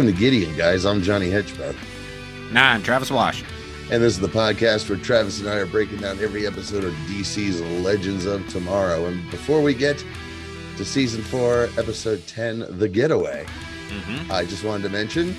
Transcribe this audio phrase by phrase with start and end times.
[0.00, 0.86] Welcome to Gideon, guys.
[0.86, 1.30] I'm Johnny.
[1.30, 3.44] Nah, I'm Travis Wash.
[3.90, 6.94] And this is the podcast where Travis and I are breaking down every episode of
[7.06, 9.04] DC's Legends of Tomorrow.
[9.04, 10.02] And before we get
[10.78, 13.44] to season four, episode 10, The Getaway,
[13.90, 14.32] Mm-hmm.
[14.32, 15.36] I just wanted to mention,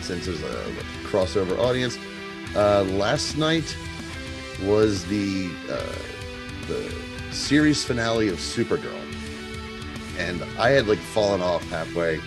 [0.00, 0.64] since there's a
[1.04, 1.98] crossover audience,
[2.56, 3.76] uh, last night
[4.62, 5.82] was the uh,
[6.68, 6.90] the
[7.34, 8.98] series finale of Supergirl,
[10.16, 12.18] and I had like fallen off halfway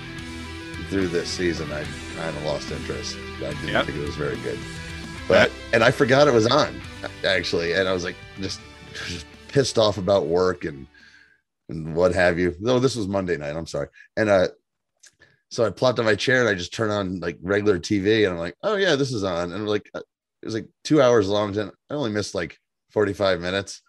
[0.94, 1.72] through this season.
[1.72, 1.84] I
[2.16, 3.18] kind of lost interest.
[3.38, 3.86] I didn't Yep.
[3.88, 4.60] think it was very good,
[5.28, 6.80] but and I forgot it was on
[7.26, 8.60] actually, and I was like just,
[9.08, 10.86] just pissed off about work and
[11.68, 12.56] and what have you.
[12.60, 13.56] No, this was Monday night.
[13.56, 14.48] I'm sorry, and uh.
[15.50, 18.34] So I plopped on my chair and I just turn on like regular TV and
[18.34, 19.52] I'm like, oh yeah, this is on.
[19.52, 20.00] And I'm like uh,
[20.42, 21.56] it was like two hours long.
[21.58, 22.58] And I only missed like
[22.90, 23.84] 45 minutes.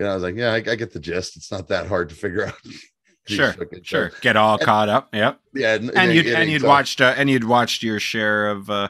[0.00, 1.36] You know, I was like, yeah, I, I get the gist.
[1.36, 2.54] It's not that hard to figure out.
[3.26, 4.10] Sure, sure.
[4.10, 4.20] shows.
[4.20, 5.08] Get all And- caught up.
[5.12, 5.40] Yep.
[5.54, 6.68] Yeah, And it- you'd and you'd tough.
[6.68, 8.88] watched uh, and you'd watched your share of uh,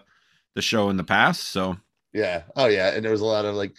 [0.55, 1.45] the show in the past.
[1.45, 1.77] So
[2.13, 2.43] Yeah.
[2.55, 2.91] Oh yeah.
[2.95, 3.75] And there was a lot of like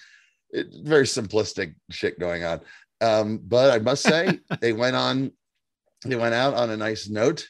[0.52, 2.62] it, very simplistic shit going on.
[3.02, 5.32] Um, but I must say they went on,
[6.06, 7.50] they went out on a nice note.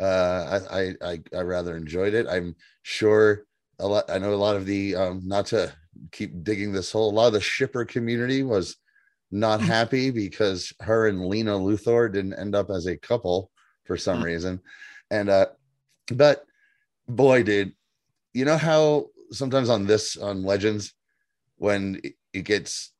[0.00, 2.26] Uh, I, I, I, I rather enjoyed it.
[2.26, 3.44] I'm sure
[3.78, 5.72] a lot, I know a lot of the, um, not to
[6.12, 8.76] keep digging this hole, a lot of the shipper community was
[9.30, 13.50] not happy because her and Lena Luthor didn't end up as a couple
[13.84, 14.24] for some Hmm.
[14.24, 14.60] reason.
[15.10, 15.46] And, uh,
[16.12, 16.44] but
[17.08, 17.72] boy, dude,
[18.34, 20.92] you know how sometimes on this on legends
[21.56, 22.92] when it- it gets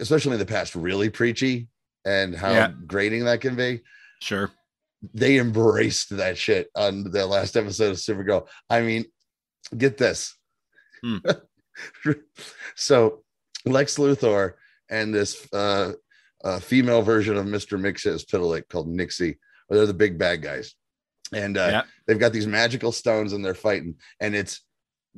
[0.00, 1.68] especially in the past really preachy
[2.04, 2.72] and how Yeah.
[2.86, 3.82] grating that can be
[4.20, 4.50] sure.
[5.14, 9.04] they embraced that shit on the last episode of supergirl i mean
[9.76, 10.34] get this
[11.02, 11.18] Hmm.
[12.74, 13.22] so
[13.64, 14.54] lex luthor
[14.90, 15.92] and this uh,
[16.44, 19.38] uh female version of mr Mxyzptlk called nixie
[19.68, 20.74] they're the big bad guys
[21.32, 21.82] and uh Yeah.
[22.06, 24.60] they've got these magical stones and they're fighting and it's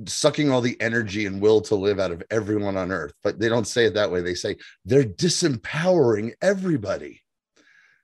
[0.06, 3.48] sucking all the energy and will to live out of everyone on earth but they
[3.48, 7.20] don't say it that way they say they're disempowering everybody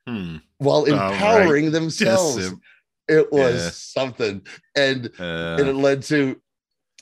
[0.06, 0.36] Hmm.
[0.58, 1.12] while Oh, right.
[1.14, 2.60] empowering themselves Disim-
[3.08, 3.70] it was Yeah.
[3.70, 6.40] something and uh, and it led to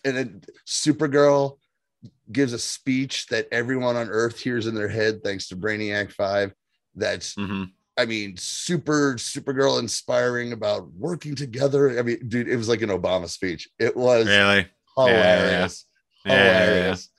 [0.06, 1.58] and then supergirl
[2.32, 6.52] gives a speech that everyone on earth hears in their head thanks to brainiac 5
[6.94, 7.70] that's mhm.
[7.96, 11.96] I mean, super Supergirl inspiring about working together.
[11.96, 13.68] I mean, dude, it was like an Obama speech.
[13.78, 14.66] It was Really.
[14.96, 15.84] hilarious,
[16.24, 16.96] Yeah, yeah, yeah.
[16.96, 17.10] hilarious.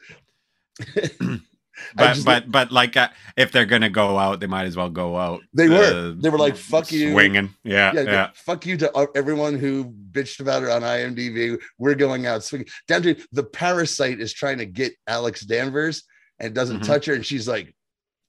[1.22, 1.40] I
[1.96, 5.18] But but but like uh, if they're gonna go out, they might as well go
[5.18, 5.42] out.
[5.54, 5.76] They were.
[5.76, 7.54] uh, They were like, "Fuck you." swinging.
[7.64, 8.30] Yeah, yeah, yeah.
[8.34, 11.60] fuck you to uh, everyone who bitched about it on IMDb.
[11.78, 12.68] We're going out swinging.
[12.88, 16.04] Down to the parasite is trying to get Alex Danvers
[16.40, 16.86] and doesn't Mhm.
[16.86, 17.74] touch her, and she's like,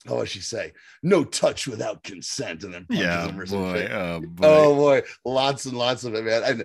[0.09, 0.73] "Oh, what she say?
[1.03, 3.89] No touch without consent," and then punches Yeah, him or boy.
[3.93, 4.47] Oh boy.
[4.47, 6.43] Oh boy, lots and lots of it, man.
[6.45, 6.65] And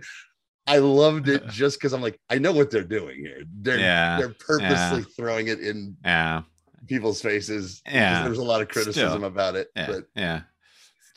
[0.67, 3.43] I loved it just because I'm like, I know what they're doing here.
[3.61, 4.17] They're yeah.
[4.19, 6.43] they're purposely throwing it in Yeah.
[6.87, 7.81] People's faces.
[7.85, 8.23] Yeah.
[8.23, 9.23] There's a lot of criticism Still.
[9.25, 9.69] about it.
[9.75, 9.87] Yeah.
[9.87, 10.41] But yeah.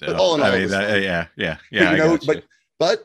[0.01, 1.03] but all in all, I mean, that, fun.
[1.03, 1.91] yeah, yeah, but, yeah.
[1.93, 2.45] you know, got but
[2.79, 3.05] but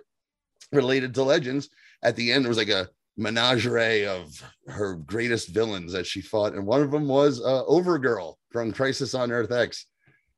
[0.71, 1.69] related to legends,
[2.03, 6.53] at the end there was like a menagerie of her greatest villains that she fought,
[6.53, 9.85] and one of them was uh Overgirl from Crisis on Earth X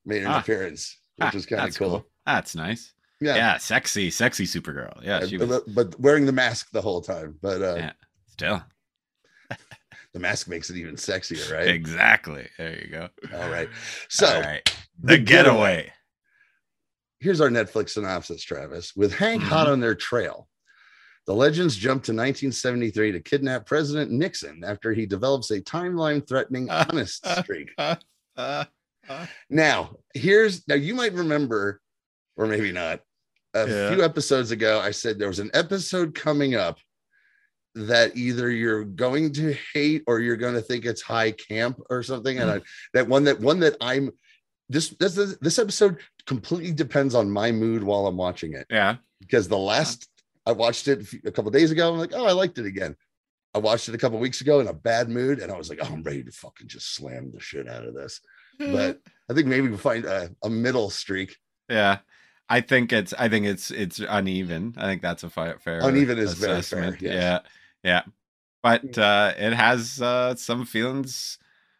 [0.06, 0.40] made an Ah.
[0.40, 2.06] appearance, which Ah, was kind of that's cool.
[2.26, 2.94] That's nice.
[3.20, 3.36] Yeah.
[3.36, 3.58] Yeah.
[3.58, 5.00] sexy, sexy Supergirl.
[5.04, 7.38] Yeah, she was but, but wearing the mask the whole time.
[7.42, 7.92] But uh Yeah.
[8.28, 8.64] still
[10.14, 11.68] the mask makes it even sexier, right?
[11.68, 12.48] exactly.
[12.58, 13.10] There you go.
[13.34, 13.70] All right.
[14.10, 14.62] So All right.
[15.02, 15.92] The The, getaway.
[17.20, 18.96] here's our Netflix synopsis, Travis.
[18.96, 19.50] With Hank Mm-hmm.
[19.52, 20.48] hot on their trail,
[21.28, 26.70] the legends jump to 1973 to kidnap President Nixon after he develops a timeline threatening
[26.70, 27.70] honest streak.
[27.78, 27.96] Uh,
[28.38, 28.66] uh,
[29.50, 31.80] Now, here's now you might remember,
[32.38, 33.02] or maybe not,
[33.54, 33.94] a Yeah.
[33.96, 36.80] few episodes ago, I said there was an episode coming up
[37.76, 42.04] that either you're going to hate or you're going to think it's high camp or
[42.04, 42.40] something.
[42.40, 42.60] And mm.
[42.60, 42.62] I,
[42.94, 44.12] that one that one that I'm
[44.70, 48.98] this this this episode completely depends on my mood while I'm watching it yeah.
[49.20, 50.08] because the last
[50.46, 51.94] I watched it a couple days ago.
[51.94, 52.96] I'm like, oh, I liked it again.
[53.54, 55.80] I watched it a couple weeks ago in a bad mood, and I was like,
[55.82, 58.22] oh, I'm ready to fucking just slam the shit out of this.
[58.58, 61.36] But I think maybe we'll find a, a middle streak.
[61.70, 62.00] yeah.
[62.50, 64.74] I think it's I think it's it's uneven.
[64.76, 67.02] I think that's a fair Uneven is very fair, assessment.
[67.02, 67.14] yes.
[67.14, 67.40] Yeah.
[67.84, 68.04] Yeah.
[68.64, 71.38] But uh it has uh some feelings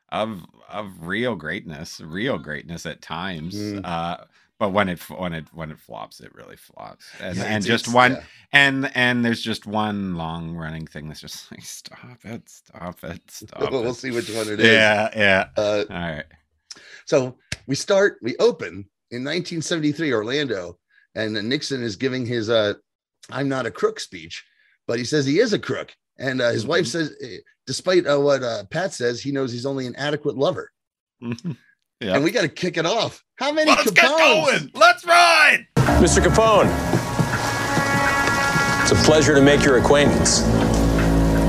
[0.10, 3.56] of of real greatness, real greatness at times.
[3.56, 3.82] Mm.
[3.86, 4.18] Uh
[4.60, 7.06] but when it when it when it flops, it really flops.
[7.20, 8.24] And Yeah, and just one yeah.
[8.54, 13.22] and and there's just one long running thing that's just like stop it, stop it,
[13.32, 13.94] stop we'll it.
[13.96, 14.68] see which one it is.
[14.68, 15.48] Yeah, yeah.
[15.58, 16.26] Uh, All right.
[17.06, 17.38] so
[17.68, 20.78] we start, we open in 1973, Orlando,
[21.16, 22.74] and Nixon is giving his uh
[23.32, 24.46] I'm not a crook speech,
[24.92, 25.96] but he says he is a crook.
[26.20, 26.88] And uh, his wife Mhm.
[26.92, 30.70] says, eh, despite uh, what uh, Pat says, he knows he's only an adequate lover.
[32.02, 32.16] Yeah.
[32.16, 33.24] And we got to kick it off.
[33.36, 34.72] How many Let's get going.
[34.74, 35.68] Let's ride.
[36.02, 36.18] Mr.
[36.20, 36.66] Capone,
[38.82, 40.42] it's a pleasure to make your acquaintance.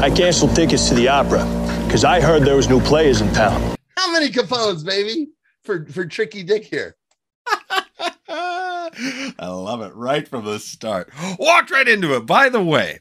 [0.03, 1.43] I canceled tickets to the opera
[1.87, 3.75] because I heard there was new players in town.
[3.97, 5.31] How many Capones, baby?
[5.65, 6.97] For for Tricky Dick here.
[8.29, 11.11] I love it right from the start.
[11.39, 12.27] Walked right into it.
[12.27, 12.99] By the way,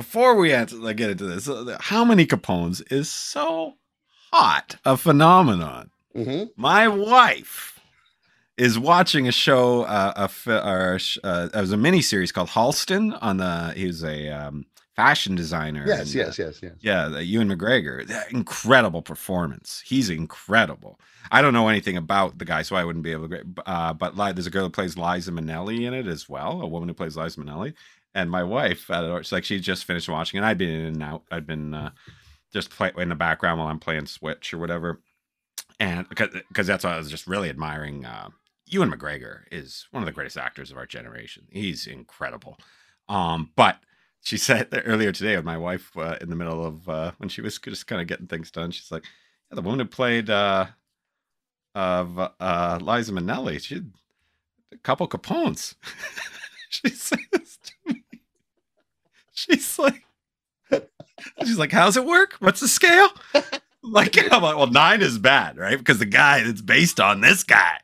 [0.00, 3.74] before we like, get into this, uh, how many Capones is so
[4.32, 5.90] hot a phenomenon?
[6.16, 7.78] hmm My wife
[8.56, 12.32] is watching a show, uh, a fi- or a uh, it was a mini series
[12.32, 13.74] called Halston on the.
[13.76, 14.64] He was a um,
[14.96, 15.84] fashion designer.
[15.86, 16.72] Yes, and, yes, uh, yes, yes.
[16.80, 19.82] yeah, the Ewan McGregor, that incredible performance.
[19.84, 20.98] He's incredible.
[21.30, 23.44] I don't know anything about the guy, so I wouldn't be able to.
[23.66, 26.66] Uh, but Li- there's a girl who plays Liza Minnelli in it as well, a
[26.66, 27.74] woman who plays Liza Minnelli.
[28.14, 31.22] And my wife, uh, like, she just finished watching, and I'd been in and out.
[31.30, 31.90] I'd been uh,
[32.52, 35.00] just play in the background while I'm playing Switch or whatever,
[35.78, 38.04] and because that's why I was just really admiring.
[38.04, 38.30] Uh,
[38.66, 41.46] Ewan McGregor is one of the greatest actors of our generation.
[41.50, 42.58] He's incredible.
[43.08, 43.78] Um, but
[44.22, 47.40] she said earlier today with my wife uh, in the middle of uh, when she
[47.40, 48.70] was just kind of getting things done.
[48.70, 49.04] She's like,
[49.50, 50.66] yeah, the woman who played uh,
[51.74, 53.92] of uh, Liza Minnelli, she had
[54.72, 55.74] a couple Capones.
[56.82, 58.02] she says to me,
[59.32, 60.04] she's like,
[61.44, 62.34] she's like, how's it work?
[62.40, 63.08] What's the scale?
[63.82, 65.76] Like, I'm like, well, nine is bad, right?
[65.78, 67.78] Because the guy it's based on this guy,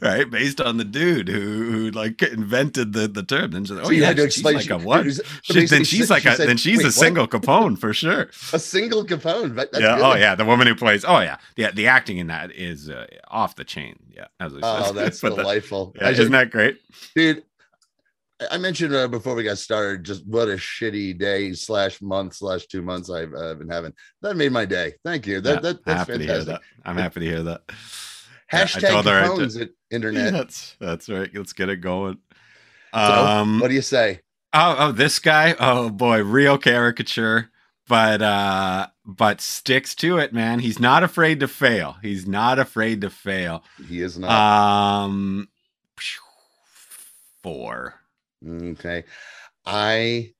[0.00, 0.30] right?
[0.30, 1.40] Based on the dude who
[1.72, 3.54] who like invented the the term.
[3.54, 5.06] And she's like, oh So you yeah, had to explain like she- a what?
[5.42, 8.30] She- then she's like a said, then she's "Wait, a what?" single Capone for sure.
[8.52, 9.56] A single Capone.
[9.56, 9.96] That- That's yeah.
[9.96, 10.04] good.
[10.04, 10.34] Oh yeah.
[10.36, 11.04] The woman who plays.
[11.04, 11.38] Oh yeah.
[11.56, 11.72] Yeah.
[11.72, 13.96] The acting in that is uh, off the chain.
[14.14, 14.26] Yeah.
[14.38, 15.92] As I Oh, that's But the- delightful.
[15.96, 16.78] yeah, I isn't that great?
[17.16, 17.42] dude
[18.50, 22.66] I- mentioned uh, before we got started just what a shitty day slash month slash
[22.66, 23.92] two months i've uh, been having
[24.22, 26.88] that made my day thank you that, Yeah, that that's happy to hear fantastic that.
[26.88, 27.62] I'm happy to hear that.
[28.52, 31.30] Yeah, hashtag told her I Capones at internet That's that's right.
[31.34, 32.18] Let's get it going.
[32.94, 33.60] So, Um.
[33.60, 34.20] what do you say
[34.52, 35.54] Oh, oh, this guy.
[35.60, 37.50] Oh boy, real caricature,
[37.86, 40.58] but uh but sticks to it, man.
[40.58, 41.96] He's not afraid to fail.
[42.02, 43.62] He's not afraid to fail.
[43.88, 45.48] he is not Um
[47.42, 47.94] four.
[48.46, 49.04] Okay
[49.66, 50.32] i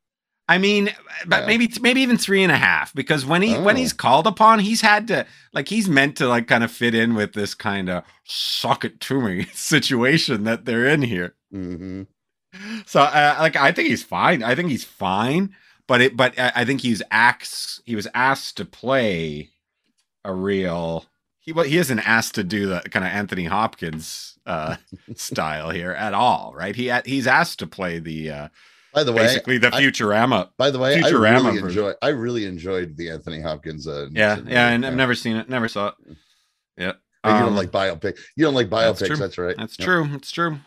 [0.49, 0.91] I mean,
[1.29, 3.79] but maybe maybe even three and a half because when he when Oh.
[3.79, 7.15] he's called upon, he's had to like he's meant to like kind of fit in
[7.15, 11.37] with this kind of suck it to me situation that they're in here.
[11.55, 12.09] mhm.
[12.85, 14.43] So uh, like I think he's fine.
[14.43, 15.55] I think he's fine,
[15.87, 19.51] but it but I I think he's asked he was asked to play
[20.25, 21.05] a real
[21.53, 24.77] he he isn't asked to do the kind of Anthony Hopkins uh
[25.17, 26.75] style here at all, right?
[26.77, 28.49] He he's asked to play the uh
[28.93, 30.51] by the way basically the I- Futurama.
[30.57, 34.41] by the way i Futurama really enjoy i really enjoyed the anthony hopkins uh Yeah,
[34.47, 35.95] yeah, and I've never seen it, never saw it.
[36.77, 36.93] Yeah.
[37.23, 39.17] Oh, you Um, don't like biopic you don't like that's biopics true.
[39.17, 39.85] that's, right That's Yeah.
[39.85, 40.09] true.
[40.15, 40.59] It's true.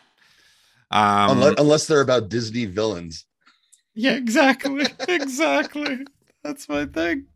[0.90, 3.26] Um unless, unless they're about disney villains
[3.94, 4.86] Yeah, exactly.
[5.08, 6.06] exactly.
[6.42, 7.26] That's my thing.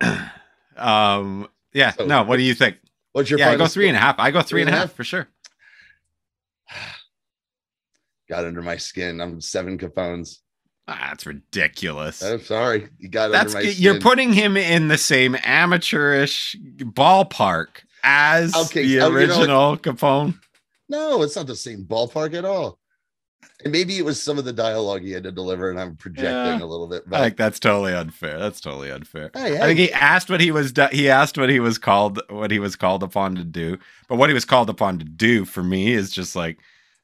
[0.00, 0.30] Yeah.
[0.76, 2.76] um yeah, So- no, what do you think?
[3.12, 4.16] what's your yeah, I go three and a half.
[4.18, 4.96] I go three Three and and a half half?
[4.96, 5.28] for sure.
[8.28, 10.38] got under my skin i'm seven capones
[10.88, 12.22] Ah, that's ridiculous.
[12.22, 17.68] i'm sorry you got That's under my you're putting him in the same amateurish ballpark
[18.02, 20.34] as Okay, the oh, you know original Capone.
[20.88, 22.79] No, it's not the same ballpark at all.
[23.64, 26.24] And maybe it was some of the dialogue he had to deliver, and I'm projecting
[26.60, 26.62] Yeah.
[26.62, 27.02] a little bit.
[27.06, 28.38] I But think that's totally unfair.
[28.38, 29.30] That's totally unfair.
[29.34, 32.20] Hey, I think he asked what he was do- he asked what he was called
[32.30, 33.78] what he was called upon to do.
[34.08, 36.58] But what he was called upon to do for me is just like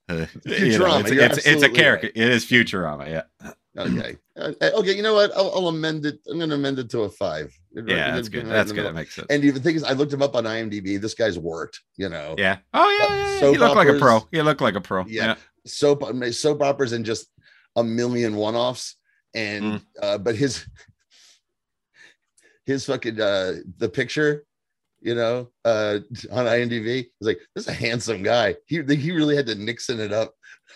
[0.09, 2.07] uh, you know, it's, it's, it's a character.
[2.07, 2.17] right.
[2.17, 3.09] It is Futurama.
[3.09, 3.51] Yeah.
[3.77, 4.95] okay, Uh, okay.
[4.95, 5.33] You know what?
[5.37, 6.21] I'll, I'll amend it.
[6.31, 7.53] I'm going to amend it to a five.
[7.75, 8.45] Yeah, that's good.
[8.45, 8.77] Right That's good.
[8.77, 8.93] middle.
[8.93, 9.27] That makes sense.
[9.31, 11.01] And the thing is, I looked him up on IMDb.
[11.01, 11.81] This guy's worked.
[11.97, 12.59] You know, yeah.
[12.73, 13.09] Oh yeah.
[13.17, 13.51] Yeah, yeah.
[13.51, 14.27] He looked like a pro.
[14.31, 15.05] He looked like a pro.
[15.07, 15.27] Yeah.
[15.27, 15.35] Yeah.
[15.67, 17.27] Soap soap operas and just
[17.77, 18.97] a million one offs.
[19.35, 19.83] And Mm.
[20.03, 20.67] uh, but his
[22.65, 24.45] his fucking uh the picture,
[25.01, 25.99] you know, uh
[26.33, 28.57] on IMDb was like this is a handsome guy.
[28.67, 30.35] He he really had to Nixon it up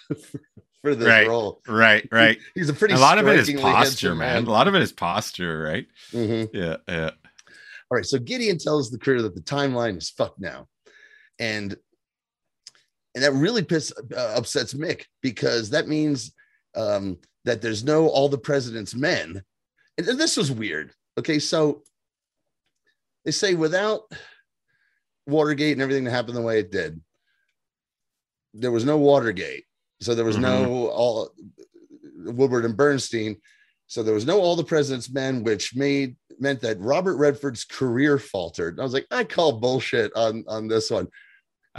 [0.82, 1.26] for this Right.
[1.26, 1.62] role.
[1.66, 2.06] Right.
[2.12, 2.38] Right.
[2.54, 4.44] He's a pretty a lot of it is posture, handsome man.
[4.46, 5.86] A lot of it is posture, right?
[6.12, 6.54] mm-hmm.
[6.56, 6.76] Yeah.
[6.88, 7.10] Yeah.
[7.92, 10.68] All right, so Gideon tells the crew that the timeline is fucked now,
[11.40, 11.76] and
[13.14, 16.32] and that really piss uh, upsets Mick because that means
[16.76, 19.42] um, that there's no all the president's men,
[19.98, 20.92] and, and this was weird.
[21.18, 21.82] Okay, so
[23.24, 24.02] they say without
[25.26, 27.00] Watergate and everything that happened the way it did,
[28.54, 29.64] there was no Watergate,
[30.00, 31.30] so there was no all
[32.24, 33.36] Woodward and Bernstein.
[33.86, 38.18] So there was no All the President's Men, which made meant that Robert Redford's career
[38.18, 38.78] faltered.
[38.78, 41.08] I was like, I call bullshit on on this one.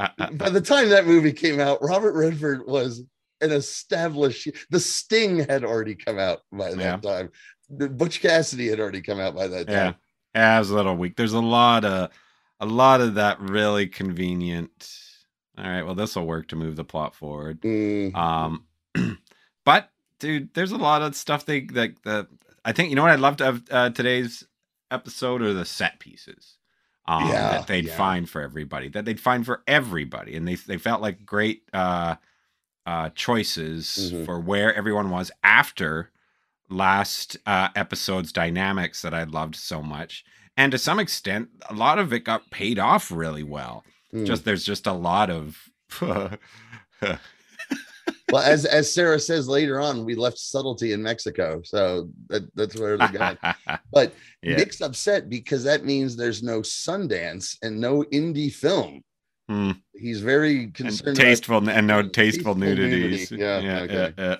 [0.33, 3.03] By the time that movie came out, Robert Redford was
[3.41, 4.47] an established.
[4.69, 6.97] The Sting had already come out by that Yeah.
[6.97, 7.31] time.
[7.69, 9.95] The Butch Cassidy had already come out by that time.
[10.35, 11.15] yeah, it was a little weak.
[11.15, 12.11] There's a lot of
[12.59, 14.95] a lot of that really convenient.
[15.57, 17.61] All right, well, this will work to move the plot forward.
[17.61, 18.65] Mm, Um,
[19.65, 19.89] but
[20.19, 22.01] dude, there's a lot of stuff they like.
[22.03, 22.27] The
[22.63, 24.45] I think you know what I'd love to have uh, today's
[24.91, 26.57] episode are the set pieces.
[27.11, 27.97] Um, Yeah, that they'd yeah.
[27.97, 28.87] find for everybody.
[28.87, 32.15] That they'd find for everybody, and they they felt like great uh,
[32.85, 34.25] uh, choices Mhm.
[34.25, 36.09] for where everyone was after
[36.69, 40.23] last uh, episode's dynamics that I loved so much.
[40.57, 43.83] And to some extent, a lot of it got paid off really well.
[44.13, 44.25] mm.
[44.25, 45.69] Just there's just a lot of
[48.31, 52.77] well, as as Sarah says later on, we left subtlety in Mexico, so that, that's
[52.79, 53.37] where they got.
[53.91, 54.55] But yeah.
[54.57, 59.03] Mick's upset because that means there's no Sundance and no indie film.
[59.49, 59.71] Hmm.
[59.93, 61.17] He's very and concerned.
[61.17, 62.89] about- tasteful and no tasteful, Tasteful nudity.
[63.01, 63.31] nudities.
[63.31, 64.13] Yeah, yeah, okay.
[64.17, 64.35] yeah,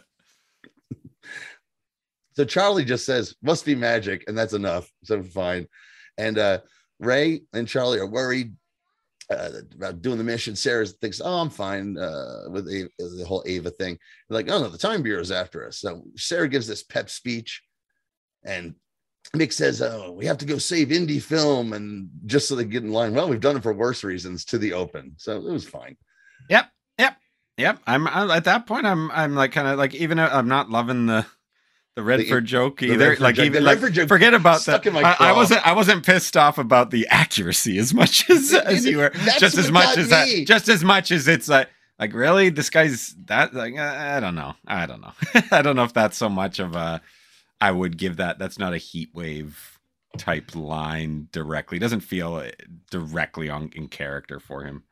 [2.33, 4.89] so Charlie just says, "Must be magic," and that's enough.
[5.03, 5.67] So fine.
[6.17, 6.59] And uh,
[6.99, 8.53] Ray and Charlie are worried
[9.31, 10.55] uh, about doing the mission.
[10.55, 13.97] Sarah thinks, "Oh, I'm fine uh, with the, the whole Ava thing."
[14.29, 17.61] They're like, "Oh no, the Time Bureau's after us." So Sarah gives this pep speech,
[18.43, 18.75] and
[19.35, 22.83] Mick says, "Oh, we have to go save indie film," and just so they get
[22.83, 23.13] in line.
[23.13, 25.95] Well, we've done it for worse reasons to the open, so it was fine.
[26.49, 27.17] Yep, yep,
[27.57, 27.79] yep.
[27.87, 28.85] I'm I, at that point.
[28.85, 31.25] I'm I'm like kind of like even I'm not loving the
[31.95, 32.97] the Redford joke either.
[32.97, 34.85] Redford like joke- even like forget about that.
[34.87, 38.97] I, I wasn't I wasn't pissed off about the accuracy as much as as you
[38.97, 39.11] were.
[39.13, 40.27] That's just as much as that.
[40.45, 41.67] Just as much as it's like
[41.99, 44.53] like really this guy's that like uh, I don't know.
[44.65, 45.11] I don't know.
[45.51, 47.01] I don't know if that's so much of a.
[47.59, 48.39] I would give that.
[48.39, 49.79] That's not a heat wave
[50.17, 51.77] type line directly.
[51.77, 52.49] It doesn't feel uh,
[52.89, 54.83] directly on in character for him.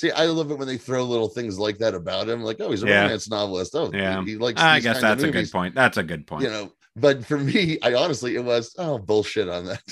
[0.00, 2.70] See, I love it when they throw little things like that about him, like, "Oh,
[2.70, 3.02] he's a Yeah.
[3.02, 4.24] romance novelist." Oh, Yeah.
[4.24, 4.58] he likes.
[4.58, 5.74] I guess that's a good point.
[5.74, 6.44] That's a good point.
[6.44, 9.82] You know, but for me, I honestly, it was oh bullshit on that.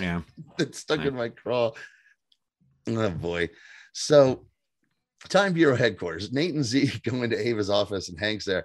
[0.00, 0.22] yeah.
[0.56, 1.08] that stuck Yeah.
[1.08, 1.72] in my craw.
[2.86, 3.50] Oh boy.
[3.92, 4.46] So
[5.28, 6.32] Time Bureau headquarters.
[6.32, 8.64] Nate and Z go into Ava's office and Hank's there.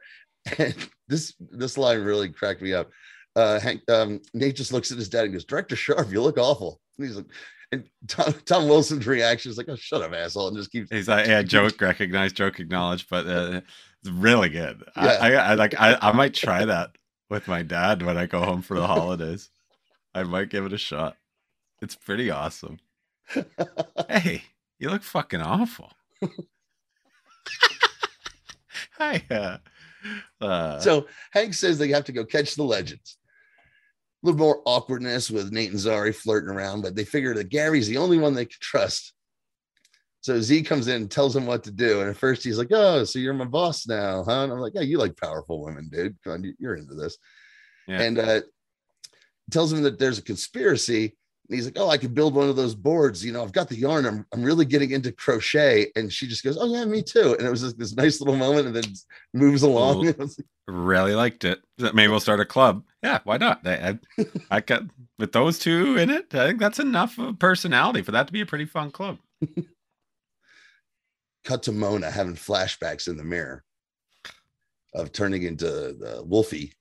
[0.58, 0.74] And
[1.10, 2.90] this this line really cracked me up.
[3.36, 6.38] Uh Hank um Nate just looks at his dad and goes, Director Sharp, you look
[6.38, 6.80] awful.
[6.98, 7.26] And he's like,
[7.72, 11.08] and Tom, Tom Wilson's reaction is like, oh shut up, asshole, and just keeps He's
[11.08, 13.62] like, yeah, joke recognized, joke acknowledged, but uh,
[14.02, 14.84] it's really good.
[14.96, 15.80] I, I, I like.
[15.80, 16.92] I, I might try that
[17.30, 19.50] with my dad when I go home for the holidays.
[20.14, 21.16] I might give it a shot.
[21.82, 22.80] It's pretty awesome.
[24.10, 24.44] Hey,
[24.78, 25.90] you look fucking awful.
[28.98, 29.24] Hi.
[29.30, 29.58] Uh,
[30.42, 33.18] uh, so Hank says they have to go catch the legends.
[34.24, 37.88] A little more awkwardness with Nate and Zari flirting around, but they figure that Gary's
[37.88, 39.14] the only one they can trust.
[40.22, 42.02] So Z comes in and tells him what to do.
[42.02, 44.44] And at first he's like, Oh, so you're my boss now, huh?
[44.44, 46.16] And I'm like, Yeah, you like powerful women, dude.
[46.24, 47.18] Come on, you- you're into this.
[47.88, 48.02] Yeah.
[48.02, 48.42] And uh
[49.50, 51.18] tells him that there's a conspiracy.
[51.52, 53.26] And he's like, Oh, I could build one of those boards.
[53.26, 54.06] You know, I've got the yarn.
[54.06, 55.92] I'm, I'm really getting into crochet.
[55.98, 57.36] And she just goes, Oh, yeah, me too.
[57.38, 58.86] And it was just this nice little moment and then
[59.34, 60.14] moves along.
[60.22, 60.30] Like,
[60.68, 61.60] really liked it.
[61.78, 62.86] Maybe we'll start a club.
[63.04, 63.68] Yeah, why not?
[63.68, 64.84] I, I, I got
[65.20, 66.34] with those two in it.
[66.34, 69.18] I think that's enough of personality for that to be a pretty fun club.
[71.44, 73.64] cut to Mona having flashbacks in the mirror
[74.94, 76.74] of turning into the Wolfie.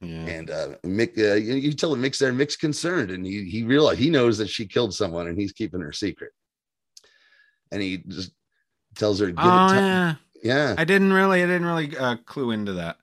[0.00, 0.26] Yeah.
[0.26, 3.64] And uh, Mick, uh, you, you tell him Mick's there, Mick's concerned, and he he
[3.64, 6.30] realized he knows that she killed someone, and he's keeping her secret.
[7.72, 8.32] And he just
[8.94, 10.14] tells her, "Give Oh it time." yeah.
[10.40, 12.98] Yeah, I didn't really, I didn't really uh, clue into that.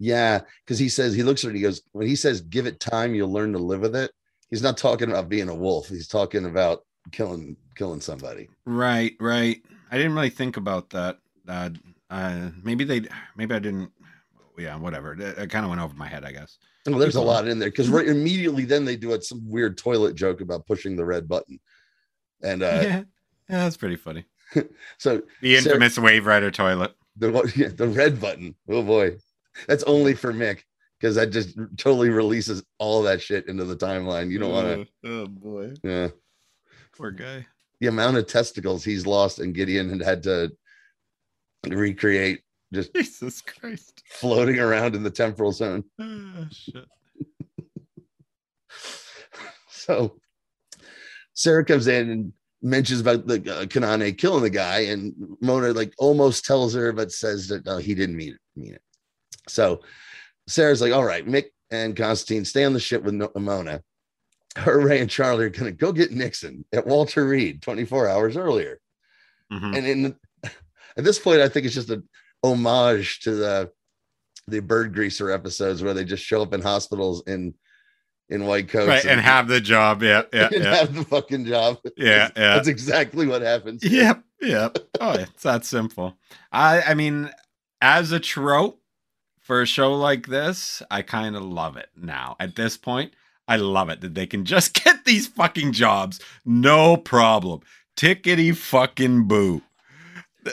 [0.00, 2.66] yeah, because he says he looks at her, and he goes, when he says, "Give
[2.66, 4.10] it time, you'll learn to live with it."
[4.48, 5.88] He's not talking about being a wolf.
[5.88, 8.48] He's talking about killing killing somebody.
[8.66, 9.62] Right, right.
[9.92, 11.18] I didn't really think about that.
[11.46, 11.70] Uh,
[12.10, 13.02] uh, maybe they,
[13.36, 13.92] maybe I didn't.
[14.60, 15.14] Yeah, whatever.
[15.14, 16.58] It, it kind of went over my head, I guess.
[16.86, 19.76] Well, there's a lot in there because right immediately then they do it some weird
[19.78, 21.58] toilet joke about pushing the red button,
[22.42, 23.02] and uh, yeah, yeah,
[23.48, 24.24] that's pretty funny.
[24.98, 26.94] so The Sarah- infamous Waverider toilet.
[27.16, 28.54] the yeah, the red button.
[28.68, 29.16] Oh boy,
[29.68, 30.60] that's only for Mick
[30.98, 34.30] because that just totally releases all that shit into the timeline.
[34.30, 35.08] You don't want to.
[35.10, 36.08] Oh boy, Yeah,
[36.96, 37.46] poor guy.
[37.80, 40.50] the amount of testicles he's lost and Gideon had had to
[41.66, 42.40] recreate,
[42.72, 44.02] just Jesus Christ.
[44.12, 45.84] floating around in the temporal zone.
[46.50, 46.84] Shit.
[49.68, 50.18] So
[51.34, 55.94] Sarah comes in and mentions about the uh, Kanane killing the guy, and Mona like
[55.98, 58.40] almost tells her, but says that no, he didn't mean it.
[58.60, 58.82] Mean it.
[59.48, 59.80] So
[60.46, 63.82] Sarah's like, all right, Mick and Constantine stay on the ship with no- Mona.
[64.56, 68.36] Her, Ray, and Charlie are going to go get Nixon at Walter Reed 24 hours
[68.36, 68.80] earlier.
[69.52, 69.76] Mhm.
[69.78, 72.02] And in at this point, I think it's just a
[72.42, 73.72] homage to the
[74.48, 77.54] the bird greaser episodes where they just show up in hospitals in
[78.30, 80.02] in white coats right, and have the job.
[80.02, 81.78] Yeah, yeah, and yeah, have the fucking job.
[81.96, 82.54] yeah, yeah.
[82.54, 83.84] That's exactly what happens.
[83.84, 84.78] Yep, yep.
[85.00, 86.16] Oh, it's that simple.
[86.52, 87.30] I, I mean,
[87.82, 88.80] as a trope
[89.40, 92.36] for a show like this, I kind of love it now.
[92.38, 93.12] At this point,
[93.48, 97.60] I love it that they can just get these fucking jobs, no problem.
[97.96, 99.62] Tickety fucking boo.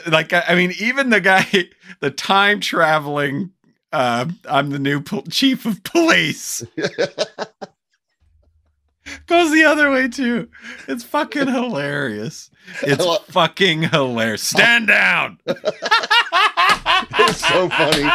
[0.06, 1.46] Like, I mean, even the guy,
[2.00, 3.50] the time traveling.
[3.90, 6.62] Uh, I'm the new pol- chief of police.
[9.26, 10.48] Goes the other way too.
[10.86, 12.50] It's fucking hilarious.
[12.82, 14.42] It's lo- fucking hilarious.
[14.42, 15.38] Stand down.
[17.20, 18.10] It's so funny.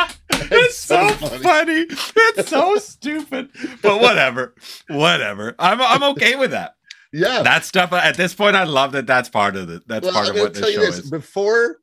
[0.52, 1.44] It's so so funny.
[1.44, 1.86] funny.
[1.90, 3.50] It's so stupid.
[3.82, 4.54] But whatever.
[4.90, 5.56] Whatever.
[5.58, 6.76] I'm I'm okay with that.
[7.14, 7.44] Yeah.
[7.44, 9.08] That stuff at this point, I love that.
[9.08, 9.84] That's part of it.
[9.88, 11.00] That's Well, part I'm of what tell this you show this.
[11.06, 11.10] is.
[11.10, 11.78] Before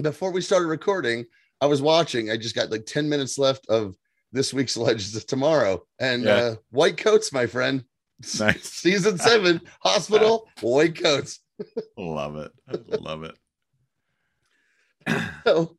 [0.00, 1.24] before we started recording,
[1.60, 2.30] I was watching.
[2.30, 3.96] I just got like 10 minutes left of
[4.32, 5.82] this week's Legends of Tomorrow.
[6.00, 6.34] And Yeah.
[6.34, 7.84] uh white coats, my friend.
[8.38, 8.62] Nice.
[8.70, 11.40] Season seven, hospital, white coats.
[11.98, 12.52] Love it.
[12.68, 13.34] I love it.
[15.44, 15.76] So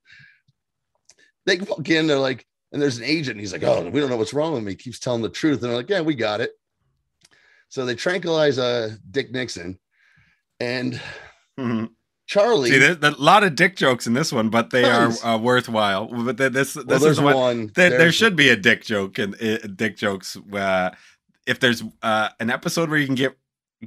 [1.46, 3.40] they walk in, they're like, and there's an agent.
[3.40, 4.72] He's like, Oh, we don't know what's wrong with me.
[4.74, 5.62] He keeps telling the truth.
[5.62, 6.52] And they're like, Yeah, we got it.
[7.70, 9.80] So they tranquilize uh Dick Nixon
[10.60, 11.00] and
[11.60, 11.90] Mhm.
[12.28, 12.72] Charlie.
[12.72, 16.08] See, there's a lot of dick jokes in this one, but they are uh, worthwhile.
[16.08, 17.36] But this, this well, there's the one.
[17.36, 17.72] one.
[17.76, 20.36] There, there should be a dick joke and uh, dick jokes.
[20.52, 20.90] Uh,
[21.46, 23.38] if there's uh, an episode where you can get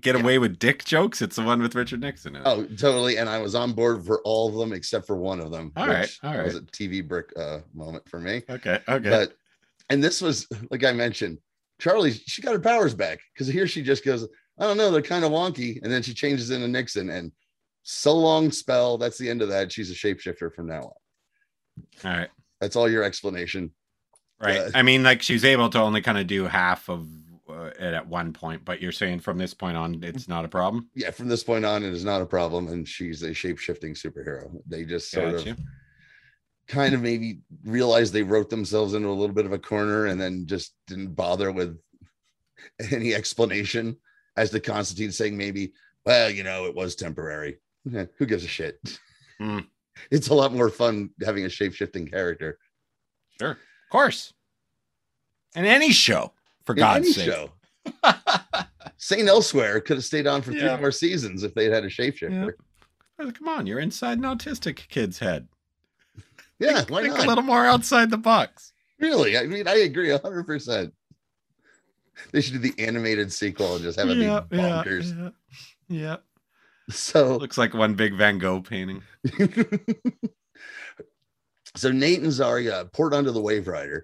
[0.00, 0.22] get Yeah.
[0.22, 2.38] away with dick jokes, it's the one with Richard Nixon.
[2.44, 3.16] Oh, totally.
[3.18, 5.72] And I was on board for all of them except for one of them.
[5.76, 8.42] All right, all Was a TV brick uh, moment for me.
[8.48, 9.10] okay, okay.
[9.10, 9.32] But
[9.90, 11.38] and this was like I mentioned,
[11.80, 12.12] Charlie.
[12.12, 14.26] She got her powers back because here she just goes,
[14.58, 17.32] I don't know, they're kind of wonky, and then she changes into Nixon and
[17.82, 18.98] so long spell.
[18.98, 19.70] That's the end of that.
[19.72, 22.10] She's a shapeshifter from now on.
[22.10, 22.28] All right,
[22.60, 23.72] That's all your explanation.
[24.40, 24.58] right.
[24.58, 27.06] uh, I mean, like she's able to only kind of do half of
[27.48, 30.48] uh, it at one point, but you're saying from this point on, it's not a
[30.48, 30.88] problem.
[30.96, 33.94] Yeah, from this point on, it is not a problem, and she's a shape shifting
[33.94, 34.50] superhero.
[34.66, 35.50] They just sort Gotcha.
[35.52, 35.58] of
[36.68, 40.20] kind of maybe realized they wrote themselves into a little bit of a corner and
[40.20, 41.78] then just didn't bother with
[42.92, 43.96] any explanation
[44.36, 45.72] as to Constantine saying maybe,
[46.06, 47.58] well, you know, it was temporary.
[48.18, 48.78] Who gives a shit?
[49.38, 49.60] Hmm.
[50.12, 52.60] It's a lot more fun having a shape shifting character
[53.40, 53.56] Sure, of
[53.90, 54.32] course.
[55.56, 56.32] In any show,
[56.64, 57.26] for in God's any sake.
[57.32, 57.50] show.
[58.96, 59.28] St.
[59.28, 60.74] Elsewhere could have stayed on for Yeah.
[60.76, 62.52] three more seasons if they'd had a shapeshifter.
[63.18, 65.48] Well, Come on, you're inside an autistic kid's head.
[66.58, 67.24] Yeah, why Think not?
[67.24, 68.72] a little more outside the box.
[68.98, 69.38] Really?
[69.38, 70.92] I mean, I agree 100%.
[72.32, 75.32] They should do the animated sequel and just have it yeah, be bonkers.
[75.88, 76.16] yeah, yeah.
[76.90, 79.02] So, Looks like one big Van Gogh painting.
[81.76, 84.02] so Nate and Zarya port onto the Waverider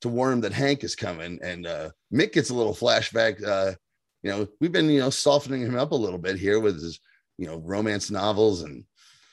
[0.00, 1.38] to warn him that Hank is coming.
[1.42, 3.44] And uh, Mick gets a little flashback.
[3.46, 3.74] Uh,
[4.22, 6.98] you know, we've been, you know, softening him up a little bit here with his,
[7.38, 8.84] you know, romance novels and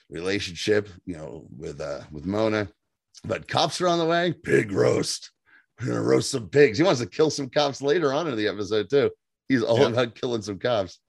[0.09, 2.67] relationship, you know, with uh with Mona.
[3.25, 4.33] But cops are on the way.
[4.33, 5.31] Pig roast.
[5.79, 6.77] We're gonna roast some pigs.
[6.77, 9.11] He wants to kill some cops later on in the episode too.
[9.49, 9.87] He's all Yeah.
[9.89, 10.99] about killing some cops.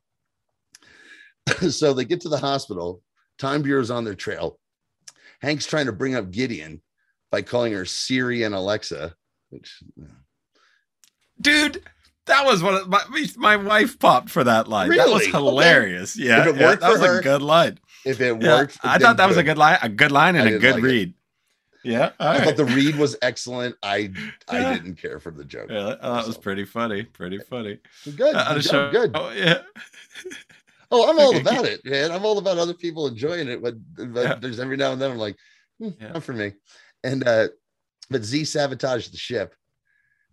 [1.70, 3.02] so they get to the hospital.
[3.38, 4.58] Time Bureau's on their trail.
[5.40, 6.80] Hank's trying to bring up Gideon
[7.30, 9.14] by calling her Siri and Alexa,
[9.50, 9.82] which
[11.40, 11.82] Dude,
[12.26, 13.02] that was one of my
[13.36, 14.88] my wife popped for that line.
[14.90, 15.22] That was Really?
[15.24, 15.30] Okay.
[15.32, 16.16] hilarious.
[16.16, 17.78] Yeah, it yeah, that was for a good line.
[18.04, 20.44] If it Yeah, worked, I thought that was a good line, a good line and
[20.44, 20.86] I a didn't good like it.
[20.86, 21.14] read.
[21.84, 22.44] Yeah, all I right.
[22.44, 23.76] thought the read was excellent.
[23.82, 24.10] I
[24.48, 25.68] I didn't care for the joke.
[25.70, 27.02] yeah, oh, that was pretty funny.
[27.02, 27.78] Pretty funny.
[28.16, 28.34] good.
[28.34, 29.10] Uh, good, show- good.
[29.14, 29.62] Oh yeah.
[30.90, 32.12] Oh, I'm all about it, man.
[32.12, 34.34] I'm all about other people enjoying it, but, but Yeah.
[34.36, 35.36] there's every now and then I'm like,
[35.80, 36.12] hmm, Yeah.
[36.12, 36.52] not for me.
[37.02, 37.48] And uh,
[38.10, 39.54] but Z sabotaged the ship,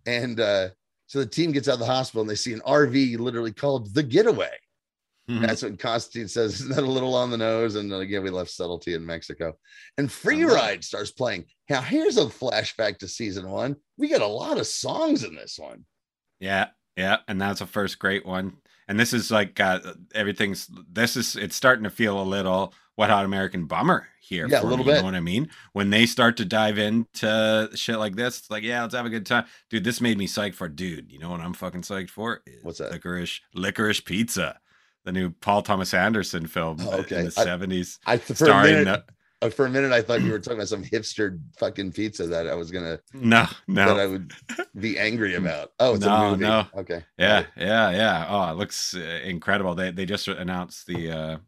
[0.06, 0.68] and uh,
[1.06, 3.92] so the team gets out of the hospital and they see an RV literally called
[3.92, 4.52] the Getaway.
[5.30, 5.40] Mhm.
[5.46, 6.54] That's what Constantine says.
[6.60, 7.76] Isn't that a little on the nose?
[7.76, 9.54] And again, we left subtlety in Mexico.
[9.96, 10.54] And Free Uh-huh.
[10.54, 11.44] Ride starts playing.
[11.70, 13.76] Now, here's a flashback to season one.
[13.96, 15.84] We got a lot of songs in this one.
[16.40, 18.54] Yeah, yeah, and that's a first great one.
[18.88, 19.78] And this is like uh,
[20.14, 20.68] everything's.
[20.90, 24.48] This is it's starting to feel a little Wet Hot American Bummer here.
[24.48, 25.48] Yeah, a little me, You know what I mean?
[25.72, 29.10] When they start to dive into shit like this, it's like, yeah, let's have a
[29.10, 29.84] good time, dude.
[29.84, 31.12] This made me psyched for, dude.
[31.12, 32.42] You know what I'm fucking psyched for?
[32.62, 32.90] What's that?
[32.92, 34.58] Licorice, Licorice Pizza,
[35.04, 37.18] the new Paul Thomas Anderson film Oh, okay.
[37.18, 39.04] in the seventies, I for a starring minute,
[39.40, 42.46] uh, for a minute I thought you were talking about some hipster fucking pizza that
[42.48, 44.32] I was gonna No, no that I would
[44.78, 45.72] be angry about.
[45.80, 46.44] Oh, it's a No, movie.
[46.44, 46.66] no.
[46.76, 47.04] Okay.
[47.18, 48.26] Yeah, yeah, yeah.
[48.28, 49.74] Oh, it looks uh, incredible.
[49.74, 51.38] They they just announced the uh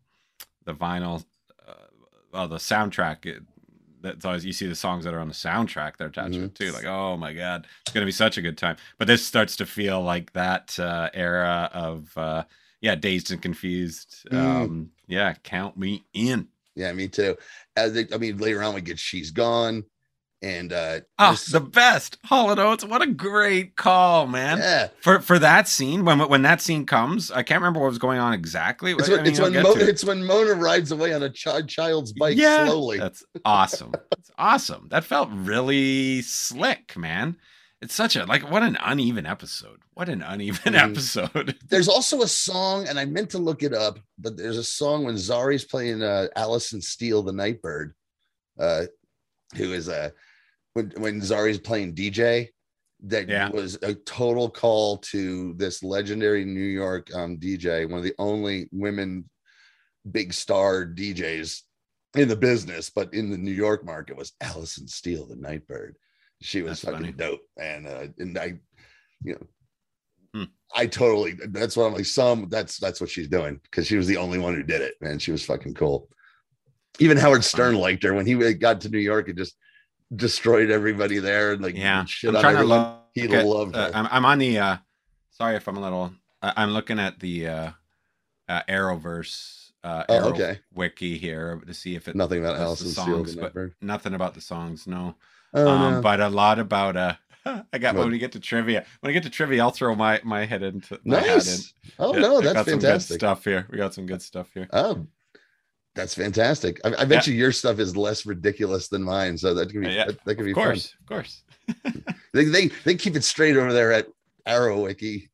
[0.64, 1.24] the vinyl
[1.66, 1.72] uh,
[2.32, 3.42] well, the soundtrack it,
[4.00, 6.54] that's always you see the songs that are on the soundtrack they're attached to it
[6.54, 6.72] too.
[6.72, 8.76] Like, oh my god, it's gonna be such a good time.
[8.98, 12.44] But this starts to feel like that uh era of uh
[12.84, 14.26] yeah, dazed and confused.
[14.30, 14.36] Mm.
[14.38, 16.48] Um yeah, count me in.
[16.76, 17.36] Yeah, me too.
[17.76, 19.84] As they, I mean, later on we get "She's Gone,"
[20.42, 22.18] and uh, Oh, this- the best.
[22.24, 24.58] Hall Oates, what a great call, man.
[24.58, 27.98] yeah, For for that scene, when when that scene comes, I can't remember what was
[27.98, 28.92] going on exactly.
[28.92, 29.88] it's I when mean, it's when Mo- it.
[29.88, 32.98] it's when Mona rides away on a ch- child's bike Yeah, slowly.
[32.98, 33.92] That's awesome.
[34.10, 34.88] that's awesome.
[34.90, 37.36] That felt really slick, man.
[37.82, 39.80] It's such a like what an uneven episode.
[39.94, 40.90] What an uneven Mhm.
[40.90, 41.58] episode.
[41.68, 45.04] There's also a song, and I meant to look it up, but there's a song
[45.04, 47.94] when Zari's playing uh, Allison Steele, the Nightbird,
[48.58, 48.84] uh,
[49.56, 50.10] who is uh,
[50.72, 52.48] when when Zari's playing DJ.
[53.06, 53.50] That Yeah.
[53.50, 58.66] was a total call to this legendary New York um, DJ, one of the only
[58.72, 59.28] women
[60.10, 61.60] big star DJs
[62.16, 65.96] in the business, but in the New York market was Allison Steele, the Nightbird.
[66.44, 67.12] She was That's fucking funny.
[67.12, 68.54] dope, and uh, and I,
[69.22, 69.46] you know,
[70.34, 70.44] Hmm.
[70.74, 71.38] I totally.
[71.48, 72.04] That's what I'm like.
[72.04, 74.94] Some that's that's what she's doing because she was the only one who did it,
[75.00, 75.18] man.
[75.18, 76.08] She was fucking cool.
[76.98, 79.54] Even Howard Stern liked her when he got to New York and just
[80.14, 82.04] destroyed everybody there and like Yeah.
[82.04, 83.00] shit I'm on trying to look.
[83.14, 83.96] He at- loved uh, her.
[83.96, 84.58] I'm, I'm on the.
[84.58, 84.76] uh
[85.30, 86.12] Sorry if I'm a little.
[86.42, 87.70] I I'm looking at the uh,
[88.48, 90.58] uh Arrowverse uh, Oh, okay.
[90.72, 93.24] wiki here to see if it Nothing about lists the Allison Steele.
[93.24, 94.86] songs, but nothing about the songs.
[94.86, 95.14] No.
[95.54, 96.00] Oh, um, no.
[96.02, 97.14] but a lot about uh
[97.72, 98.84] I got when we get to trivia.
[99.00, 101.34] When I get to trivia, I'll throw my my head into my hat in.
[101.36, 101.74] nice.
[101.98, 103.20] Oh Yeah, no, that's got fantastic.
[103.20, 103.66] stuff here.
[103.70, 104.68] We got some good stuff here.
[104.72, 105.06] Oh,
[105.94, 106.80] that's fantastic.
[106.84, 109.88] I, I bet you your stuff is less ridiculous than mine, so that could be
[109.90, 111.42] Yeah, that, that could be Of course, of course.
[112.32, 114.08] They, they they keep it straight over there at
[114.44, 115.30] Arrow Wiki,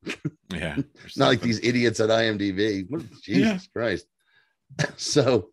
[0.52, 0.76] Yeah.
[1.16, 2.87] not like these idiots at IMDb.
[3.22, 3.59] Jesus Yeah.
[3.72, 4.06] Christ!
[4.96, 5.50] So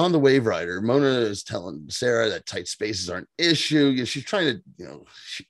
[0.00, 3.86] on the Waverider, Mona is telling Sarah that tight spaces are an issue.
[3.86, 5.46] You know, She's trying to, you know, she,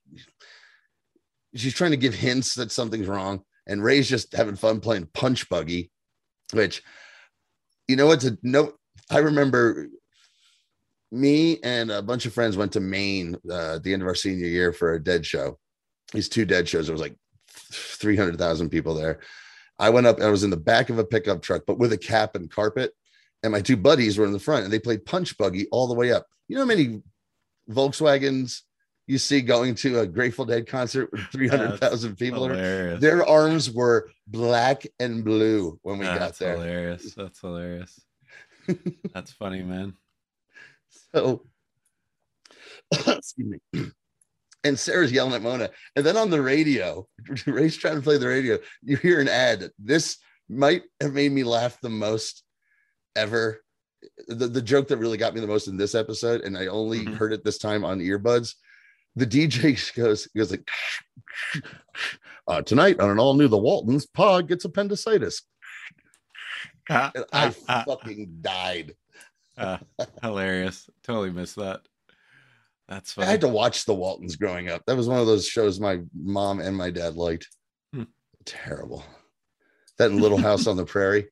[1.54, 3.42] she's trying to give hints that something's wrong.
[3.66, 5.90] And Ray's just having fun playing punch buggy,
[6.52, 6.82] which,
[7.88, 8.72] you know, what's a no.
[9.10, 9.88] I remember
[11.12, 14.14] me and a bunch of friends went to Maine uh, at the end of our
[14.14, 15.58] senior year for a dead show.
[16.12, 16.86] These two dead shows.
[16.86, 17.16] There was like
[17.72, 19.20] 300,000 people there.
[19.78, 21.98] I went up, I was in the back of a pickup truck, but with a
[21.98, 22.92] cap and carpet.
[23.42, 25.94] And my two buddies were in the front and they played punch buggy all the
[25.94, 26.26] way up.
[26.48, 27.02] You know how many
[27.70, 28.60] Volkswagens
[29.06, 32.48] you see going to a Grateful Dead concert with 300,000 people?
[32.48, 33.00] hilarious.
[33.00, 36.54] Their arms were black and blue when we got That's there.
[36.54, 37.14] hilarious.
[37.14, 38.00] That's hilarious.
[39.14, 39.94] That's funny, man.
[41.14, 41.44] So,
[43.06, 43.86] excuse me.
[44.62, 45.70] And Sarah's yelling at Mona.
[45.96, 47.08] And then on the radio,
[47.46, 48.58] Ray's trying to play the radio.
[48.82, 49.70] You hear an ad.
[49.78, 52.42] This might have made me laugh the most
[53.16, 53.60] ever.
[54.28, 57.00] The, the joke that really got me the most in this episode, and I only
[57.04, 57.16] Mhm.
[57.16, 58.54] heard it this time on earbuds.
[59.16, 60.68] The DJ goes, goes like,
[62.48, 65.42] uh, tonight on an all new The Waltons, Pa gets appendicitis.
[66.88, 68.96] And I ah, ah, fucking died.
[70.22, 70.90] hilarious.
[71.04, 71.82] Totally missed that.
[72.88, 74.82] That's I had to watch the Waltons growing up.
[74.86, 77.46] That was one of those shows my mom and my dad liked.
[77.94, 78.04] Hmm.
[78.44, 79.04] Terrible.
[79.98, 81.28] That Little House on the Prairie.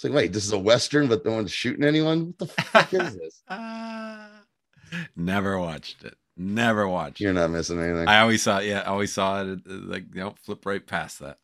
[0.00, 2.28] It's like, wait, this is a Western, but no one's shooting anyone?
[2.28, 3.42] What the fuck is this?
[5.14, 6.14] Never watched it.
[6.38, 7.20] Never watched.
[7.20, 7.34] You're it.
[7.34, 8.08] not missing anything.
[8.08, 8.60] I always saw.
[8.60, 9.58] it, Yeah, I always saw it.
[9.68, 11.36] uh, Like, you know, flip right past that.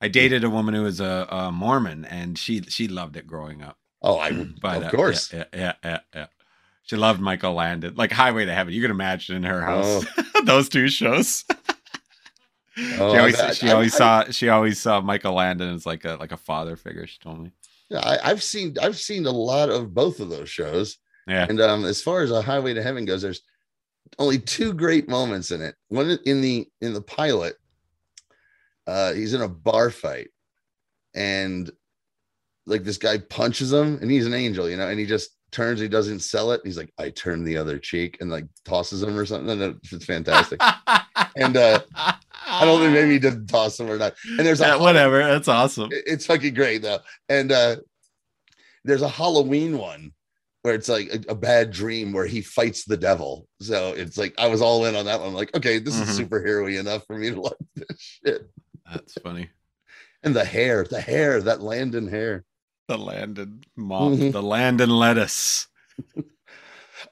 [0.00, 3.60] I dated a woman who was a, a Mormon, and she she loved it growing
[3.62, 3.76] up.
[4.00, 4.30] oh, I
[4.62, 5.30] But of uh, course.
[5.30, 6.26] yeah, yeah, yeah, yeah, yeah.
[6.84, 8.72] She loved Michael Landon, like Highway to Heaven.
[8.72, 10.06] You can imagine in her house
[10.44, 11.44] those two shows.
[12.98, 16.16] Oh, she always, she always I- saw she always saw Michael Landon as like a
[16.20, 17.06] like a father figure.
[17.06, 17.50] She told me.
[17.88, 20.98] Yeah, I, I've seen I've seen a lot of both of those shows.
[21.28, 23.42] Yeah, And um, as far as a highway to heaven goes, there's
[24.18, 25.74] only two great moments in it.
[25.88, 27.56] One in the in the pilot,
[28.86, 30.28] uh, he's in a bar fight,
[31.14, 31.70] and
[32.66, 35.80] like this guy punches him, and he's an angel, you know, and he just turns,
[35.80, 36.60] he doesn't sell it.
[36.64, 39.60] He's like, I turn the other cheek, and like tosses him or something.
[39.60, 40.60] And it's fantastic.
[41.38, 41.80] And, uh,
[42.46, 44.14] I don't think maybe he didn't toss him or not.
[44.38, 45.18] And there's a Yeah, whatever.
[45.18, 45.90] That's awesome.
[45.92, 47.00] it- it's fucking great though.
[47.28, 47.76] And uh
[48.84, 50.12] there's a Halloween one
[50.62, 53.48] where it's like a, a bad dream where he fights the devil.
[53.60, 55.28] So it's like I was all in on that one.
[55.28, 56.28] I'm like, okay, this is Mhm.
[56.28, 58.50] superhero enough for me to like this shit.
[58.90, 59.50] That's funny.
[60.22, 62.44] And the hair, the hair, that Landon hair.
[62.88, 63.38] The land
[63.76, 64.32] mom, mop, Mhm.
[64.32, 65.66] the land and lettuce.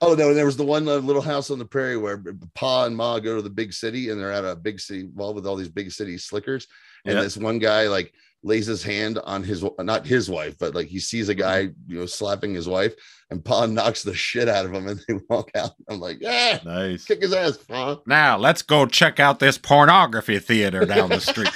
[0.00, 2.22] Oh no, and there was the one uh, little house on the prairie where
[2.54, 5.35] Pa and Ma go to the big city, and they're at a big city mall
[5.35, 6.66] with all these big city slickers.
[7.04, 7.22] And Yeah.
[7.22, 10.98] this one guy like lays his hand on his not his wife, but like he
[11.00, 12.94] sees a guy you know slapping his wife,
[13.30, 15.70] and Pa knocks the shit out of him, and they walk out.
[15.88, 17.04] I'm like, yeah, Nice.
[17.04, 17.98] kick his ass, Pa.
[18.07, 21.48] Now let's go check out this pornography theater down the street.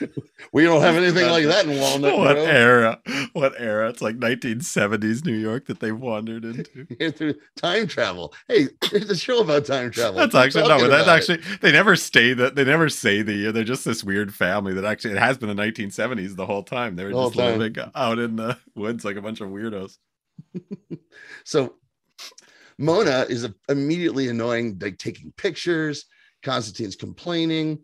[0.52, 2.48] We don't have anything like that in Walnut what Grove.
[2.48, 3.00] era?
[3.34, 3.88] What era?
[3.90, 7.10] It's like 1970s New York that they wandered into.
[7.12, 8.32] Through time travel.
[8.48, 10.14] Hey, it's a show about time travel.
[10.18, 11.08] That's Keep actually no, that's about it.
[11.42, 13.52] actually they never stay that they never say the year.
[13.52, 16.96] They're just this weird family that actually it has been the 1970s the whole time.
[16.96, 19.98] They were The just living out in the woods like a bunch of weirdos.
[21.44, 21.74] So
[22.78, 26.04] Mona is immediately annoying, like taking pictures.
[26.42, 27.80] Constantine's complaining.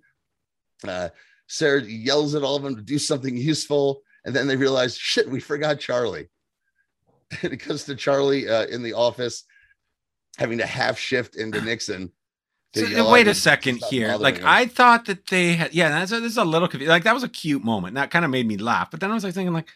[0.86, 1.08] Uh,
[1.46, 4.02] Sarah yells at all of them to do something useful.
[4.24, 6.28] And then they realize, shit, we forgot Charlie.
[7.42, 9.44] And it comes to Charlie uh, in the office
[10.36, 12.12] having to half shift into Nixon.
[12.74, 14.16] So, wait a second here.
[14.16, 14.44] Like him.
[14.46, 16.90] I thought that they had yeah, that's a, this is a little confusing.
[16.90, 17.94] Like that was a cute moment.
[17.94, 18.90] That kind of made me laugh.
[18.90, 19.68] But then I was like thinking like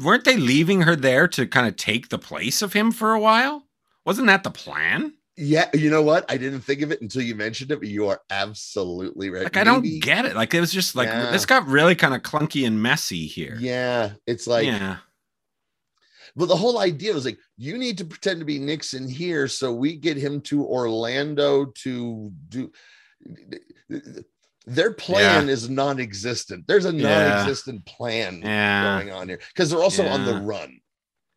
[0.00, 3.20] weren't they leaving her there to kind of take the place of him for a
[3.20, 3.64] while?
[4.04, 5.14] Wasn't that the plan?
[5.40, 6.24] Yeah, you know what?
[6.28, 9.44] I didn't think of it until you mentioned it, but you are absolutely right.
[9.44, 10.34] Like I don't get it.
[10.34, 11.30] Like it was just like Yeah.
[11.30, 13.56] this got really kind of clunky and messy here.
[13.60, 14.96] Yeah, it's like yeah.
[16.34, 19.72] But the whole idea was like, you need to pretend to be Nixon here, so
[19.72, 22.72] we get him to Orlando to do.
[24.66, 26.66] Their plan is non-existent.
[26.66, 28.98] There's a non-existent plan Yeah.
[28.98, 30.80] going on here because they're also on the run.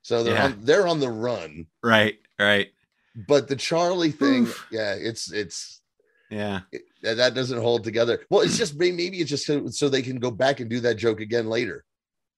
[0.02, 0.46] So they're Yeah.
[0.46, 1.68] on they're on the run.
[1.84, 2.18] Right.
[2.40, 2.72] Right.
[3.16, 4.68] But the Charlie thing, Oof.
[4.72, 5.82] yeah, it's it's
[6.30, 6.62] Yeah.
[6.72, 8.22] it, that that doesn't hold together.
[8.30, 10.96] Well, it's just maybe it's just so, so they can go back and do that
[10.96, 11.84] joke again later.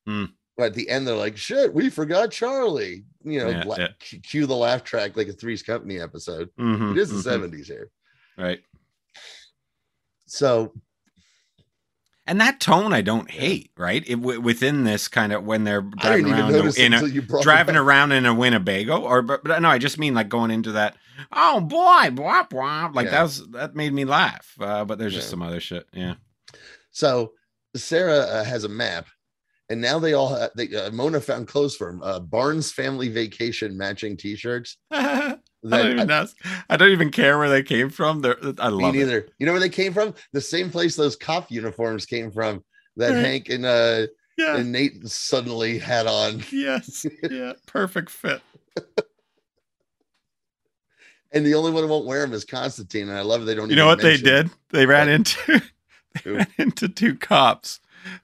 [0.07, 0.25] Hmm.
[0.57, 3.87] But at the end, they're like, "Shit, we forgot Charlie." You know, Yeah, la- yeah.
[3.99, 6.49] cue the laugh track like a Three's Company episode.
[6.59, 7.23] Mhm, It is the mhm.
[7.23, 7.89] seventies here,
[8.37, 8.61] Right.
[10.25, 10.73] so
[12.25, 14.01] And that tone I don't hate, right?
[14.07, 17.21] It, w- within this kind of when they're driving around the, in a, until you
[17.21, 20.29] brought it driving around in a Winnebago, or but, but no, I just mean like
[20.29, 20.95] going into that.
[21.33, 22.89] Oh boy, blah blah.
[22.93, 23.11] Like Yeah.
[23.11, 24.53] that was that made me laugh.
[24.59, 25.31] Uh, but there's just Yeah.
[25.31, 25.85] some other shit.
[25.91, 26.15] Yeah.
[26.91, 27.33] So
[27.75, 29.07] Sarah uh, has a map,
[29.69, 32.01] and now they all ha- they, uh, Mona found clothes for him.
[32.01, 34.77] Uh, Barnes Family Vacation matching T-shirts.
[35.71, 36.35] I don't even ask.
[36.69, 38.21] I don't even care where they came from.
[38.21, 39.31] They're, I Me love it.
[39.39, 40.13] You know where they came from?
[40.33, 42.63] The same place those cop uniforms came from
[42.97, 43.19] that Right.
[43.25, 44.57] Hank and uh Yeah.
[44.57, 46.43] and Nate suddenly had on.
[46.51, 47.05] yes.
[47.29, 47.53] Yeah.
[47.67, 48.41] Perfect fit.
[51.31, 53.09] And the only one who won't wear them is Constantine.
[53.09, 53.45] And I love it.
[53.45, 53.69] They don't.
[53.69, 54.51] You know what they did?
[54.69, 55.13] They ran What?
[55.15, 55.61] into
[56.23, 57.79] they ran into two cops.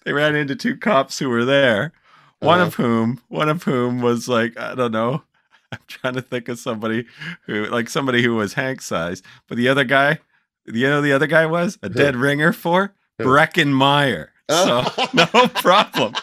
[0.06, 1.94] They ran into two cops who were there.
[2.40, 2.68] One Uh-huh.
[2.68, 5.24] of whom, one of whom was like, I don't know.
[5.72, 7.06] I'm trying to think of somebody
[7.46, 10.20] who, like somebody who was Hank size, but the other guy,
[10.66, 11.94] you know, the other guy was a Who?
[11.94, 13.26] dead ringer for Who?
[13.26, 14.28] Breckenmeyer.
[14.50, 15.08] So Oh.
[15.14, 16.16] no problem.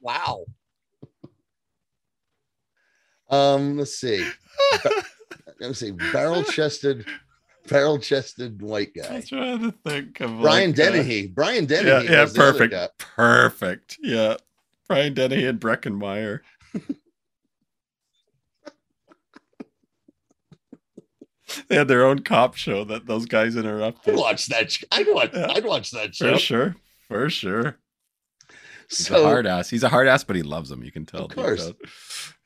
[0.00, 0.46] Wow.
[3.28, 4.28] Um, let's see.
[4.82, 4.90] Ba-
[5.60, 5.90] Let's see.
[5.90, 7.04] Barrel chested,
[7.68, 9.16] barrel chested white guy.
[9.16, 11.26] I'm trying to think of Brian like, uh, Dennehy.
[11.26, 11.90] Brian Dennehy.
[12.06, 12.88] yeah, yeah, was the other perfect, guy.
[12.98, 13.98] perfect.
[14.02, 14.36] Yeah,
[14.88, 16.40] Brian Dennehy and Breckenmeyer.
[21.68, 24.16] they had their own cop show that those guys I'd interrupted.
[24.16, 24.76] watch that.
[24.92, 25.30] I'd watch.
[25.34, 25.50] Yeah.
[25.50, 26.76] I'd watch that show For sure,
[27.08, 27.78] for sure.
[28.88, 29.70] He's a hard ass.
[29.70, 30.82] He's a hard ass, but he loves them.
[30.82, 31.26] You can tell.
[31.26, 31.72] Of course.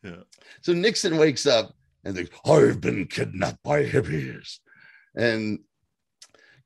[0.03, 0.17] Yeah.
[0.61, 1.73] so Nixon wakes up
[2.05, 4.59] and thinks, "I've been kidnapped by hippies,"
[5.17, 5.61] and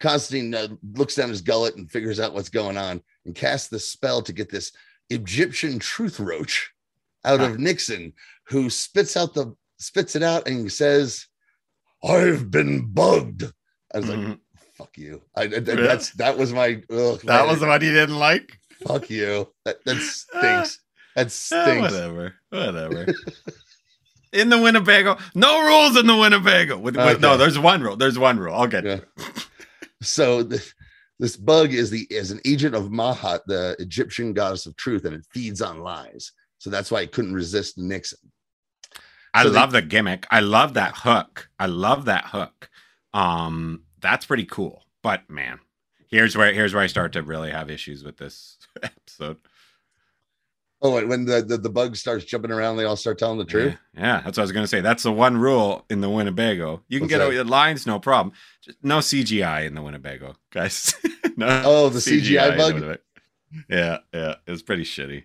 [0.01, 3.79] Constantine uh, looks down his gullet and figures out what's going on and casts the
[3.79, 4.73] spell to get this
[5.11, 6.73] Egyptian truth roach
[7.25, 8.13] out of Nixon,
[8.49, 11.27] who spits out the spits it out and says,
[12.05, 13.45] "I've been bugged."
[13.95, 14.39] I was like, Mhm.
[14.77, 17.93] "Fuck you!" I, I- that's that was my ugh, That my- was the one you
[17.93, 18.59] didn't like.
[18.87, 19.49] fuck you.
[19.65, 20.81] That that stinks.
[21.17, 21.81] That Eh, stinks.
[21.93, 23.07] whatever, whatever.
[24.33, 26.79] in the Winnebago, no rules in the Winnebago.
[26.79, 27.97] With, with- no, there's one rule.
[27.97, 28.55] There's one rule.
[28.55, 28.85] I'll get.
[28.85, 29.01] Yeah.
[29.17, 29.49] it.
[30.03, 30.73] so this,
[31.19, 35.15] this bug is the is an agent of Ma'at, the Egyptian goddess of truth, and
[35.15, 36.31] it feeds on lies.
[36.59, 38.19] So that's why it couldn't resist Nixon.
[39.35, 40.27] I So they- love the gimmick.
[40.31, 41.49] I love that hook.
[41.59, 42.71] I love that hook.
[43.15, 44.85] Um, that's pretty cool.
[45.03, 45.59] But man,
[46.11, 49.39] here's where here's where I start to really have issues with this episode.
[50.81, 53.77] Oh, when the, the, the bug starts jumping around, they all start telling the truth.
[53.97, 54.81] Yeah, yeah, that's what I was gonna say.
[54.81, 56.83] That's the one rule in the Winnebago.
[56.89, 58.33] You can What's get away with lines, no problem.
[58.63, 60.95] Just no CGI in the Winnebago, guys.
[61.37, 62.99] no Oh, the CGI in bug?
[63.69, 64.35] Yeah, yeah.
[64.47, 65.25] It was pretty shitty.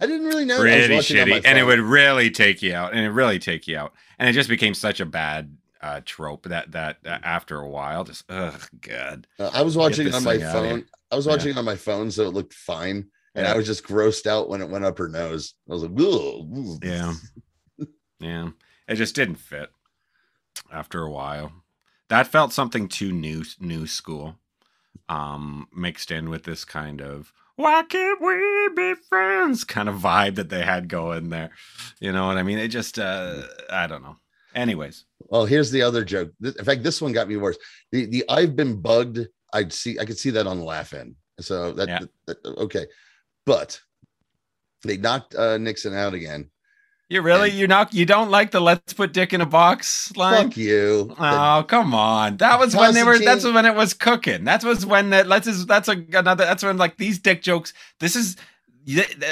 [0.00, 0.58] I didn't really know.
[0.60, 1.42] Pretty watching on my shitty.
[1.44, 2.92] And it would really take you out.
[2.94, 3.92] And it really take you out.
[4.18, 8.04] And it just became such a bad uh trope that that uh, after a while,
[8.04, 9.26] just ugh god.
[9.38, 10.70] Uh, I was watching it on my thing outta here.
[10.70, 10.84] phone.
[11.10, 11.32] I was Yeah.
[11.32, 13.06] watching it on my phone, so it looked fine.
[13.34, 13.52] And Yeah.
[13.52, 15.54] I was just grossed out when it went up her nose.
[15.68, 17.14] I was like, "Ugh." Yeah.
[18.18, 18.50] Yeah.
[18.88, 19.70] It just didn't fit
[20.72, 21.52] after a while.
[22.08, 24.36] That felt something too new new school.
[25.08, 30.36] Um mixed in with this kind of why can't we be friends kind of vibe
[30.36, 31.50] that they had going there.
[32.00, 32.58] You know what I mean?
[32.58, 34.16] It just uh I don't know.
[34.54, 35.04] Anyways.
[35.28, 36.32] Well, here's the other joke.
[36.42, 37.58] In fact, this one got me worse.
[37.92, 39.20] The the I've been bugged.
[39.52, 39.98] I'd see.
[39.98, 41.16] I could see that on Laughing.
[41.40, 42.00] So that, Yeah.
[42.26, 42.86] that- okay,
[43.46, 43.80] but
[44.84, 46.50] they knocked uh, Nixon out again.
[47.10, 50.44] You really you're not you don't like the let's put dick in a box line?
[50.44, 51.12] Fuck you.
[51.18, 52.36] Oh come on!
[52.36, 53.18] That was when they were.
[53.18, 54.44] That's when it was cooking.
[54.44, 55.26] That was when that.
[55.26, 55.48] Let's.
[55.48, 56.44] Is, that's a, another.
[56.44, 57.72] That's when like these dick jokes.
[57.98, 58.36] This is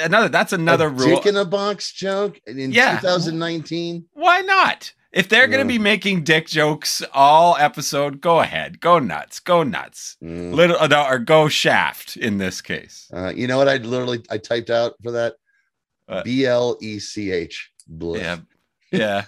[0.03, 0.27] another.
[0.27, 1.15] That's another a rule.
[1.15, 2.99] dick in a box joke in Yeah.
[2.99, 4.05] 2019.
[4.11, 4.91] Why not?
[5.13, 10.17] If they're gonna be making dick jokes all episode, go ahead, go nuts, go nuts.
[10.21, 10.53] Mm.
[10.53, 13.09] Little uh, or go shaft in this case.
[13.11, 13.69] Uh, you know what?
[13.69, 15.35] I literally I typed out for that.
[16.09, 16.25] What?
[16.25, 17.71] B L E C H.
[17.87, 18.37] Yeah,
[18.91, 19.25] yeah.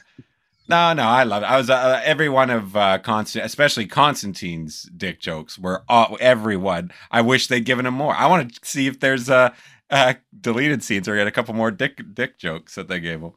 [0.68, 1.48] No, no, I love it.
[1.48, 6.92] I was uh, every one of uh, Constant, especially Constantine's dick jokes were all, everyone.
[7.12, 8.16] I wish they'd given him more.
[8.16, 9.54] I want to see if there's uh,
[9.90, 13.34] uh, deleted scenes or get a couple more dick dick jokes that they gave him.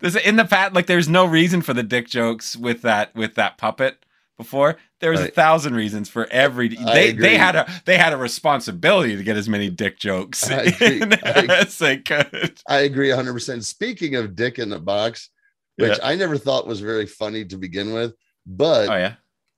[0.00, 3.34] There's in the pat like there's no reason for the dick jokes with that with
[3.36, 4.04] that puppet
[4.42, 4.76] before.
[5.00, 6.68] There was a thousand reasons for every.
[6.68, 10.62] They they had a they had a responsibility to get as many dick jokes I
[10.80, 11.02] agree.
[11.48, 12.60] as they could.
[12.68, 13.64] I agree 100%.
[13.64, 15.30] Speaking of dick in the box,
[15.76, 16.06] which Yeah.
[16.06, 18.14] I never thought was very funny to begin with,
[18.46, 18.96] but Oh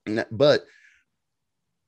[0.07, 0.23] yeah.
[0.31, 0.63] But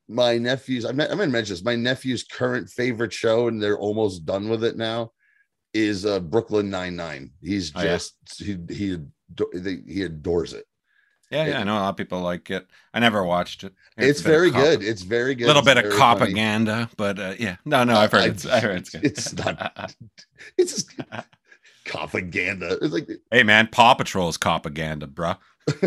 [0.07, 3.77] my nephew's I'm, not, I'm gonna mention this my nephew's current favorite show and they're
[3.77, 5.11] almost done with it now
[5.73, 7.85] is uh brooklyn 99 he's Oh, yeah.
[7.97, 8.97] just he he
[9.91, 10.65] he adores it
[11.29, 12.65] Yeah, It- yeah, I know a lot of people like it.
[12.93, 13.73] I never watched it.
[13.97, 17.19] it's, of very cop- good it's very good A little It's bit of propaganda, but
[17.19, 18.45] uh, yeah, no, no, I've heard I- it's.
[18.45, 19.03] I heard it's good.
[19.05, 19.93] it's not-
[20.57, 20.91] it's just
[21.85, 25.37] propaganda it's like hey man, Paw Patrol is propaganda, bruh.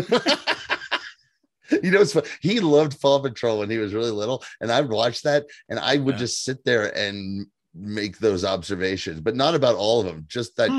[1.83, 2.23] you know it's fun.
[2.41, 5.97] he loved Paw Patrol when he was really little and I'd watch that and I
[5.97, 6.19] would Yeah.
[6.19, 10.69] just sit there and make those observations but not about all of them just that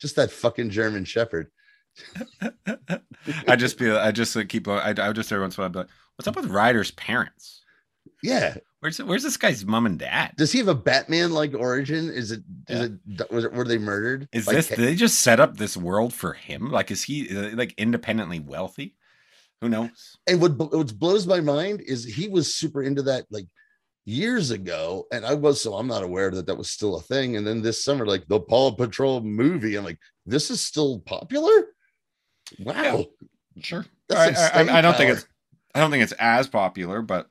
[0.00, 1.48] just that fucking German Shepherd.
[3.46, 5.64] I just feel I just uh, keep I I would just every once in a
[5.64, 7.62] while be like, what's up with Ryder's parents?
[8.22, 8.56] Yeah.
[8.80, 10.32] Where's where's this guy's mom and dad?
[10.36, 12.10] Does he have a Batman like origin?
[12.10, 12.42] Is it?
[12.68, 12.86] Is Yeah.
[13.20, 13.30] it?
[13.32, 13.52] Was it?
[13.52, 14.28] Were they murdered?
[14.32, 14.68] Is Like, this?
[14.68, 16.70] Did they just set up this world for him?
[16.70, 18.96] Like, is he like independently wealthy?
[19.60, 20.16] Who knows?
[20.26, 23.46] And what what blows my mind is he was super into that like
[24.04, 27.36] years ago, and I was so I'm not aware that that was still a thing.
[27.36, 31.68] And then this summer, like the Paw Patrol movie, I'm like, this is still popular.
[32.58, 33.06] Wow.
[33.60, 33.84] Sure.
[34.10, 35.26] I, I- I don't think it's
[35.74, 37.28] I don't think it's as popular, but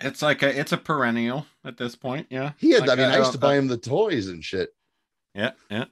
[0.00, 2.26] it's like a it's a perennial at this point.
[2.30, 2.52] Yeah.
[2.58, 2.82] He had.
[2.86, 4.70] Like, I mean, I used to buy him the toys and shit.
[5.34, 5.84] Yeah, yeah.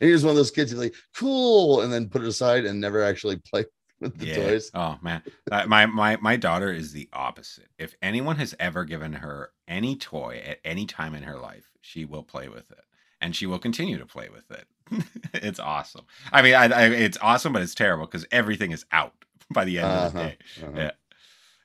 [0.00, 2.64] And he was one of those kids who's like, cool, and then put it aside
[2.64, 3.64] and never actually play
[4.00, 4.36] with the yeah.
[4.36, 4.70] toys.
[4.74, 7.68] Oh man, That- my my my daughter is the opposite.
[7.78, 12.04] If anyone has ever given her any toy at any time in her life, she
[12.04, 12.84] will play with it,
[13.20, 14.66] and she will continue to play with it.
[15.34, 16.04] it's awesome.
[16.32, 19.12] I mean, I, I, it's awesome, but it's terrible because everything is out
[19.52, 20.36] by the end of the Uh-huh, day.
[20.62, 20.72] uh-huh.
[20.76, 20.90] Yeah.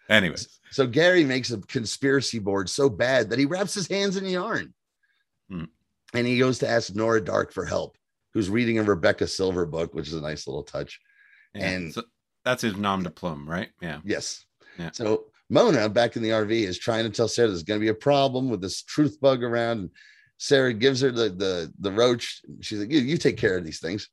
[0.09, 4.25] Anyways, So Gary makes a conspiracy board so bad that he wraps his hands in
[4.25, 4.73] yarn.
[5.49, 5.65] Hmm.
[6.13, 7.97] And he goes to ask Nora Darhk for help,
[8.33, 10.99] who's reading a Rebecca Silver book, which is a nice little touch.
[11.53, 11.69] yeah.
[11.69, 12.03] And- so
[12.45, 13.69] that's his nom de plume, right?
[13.81, 13.99] Yeah.
[14.05, 14.45] Yes.
[14.79, 14.91] Yeah.
[14.93, 17.89] So Mona back in the RV is trying to tell Sarah there's going to be
[17.89, 19.89] a problem with this truth bug around.
[20.37, 22.41] Sarah gives her the the the roach.
[22.61, 24.09] She's like, you, you take care of these things.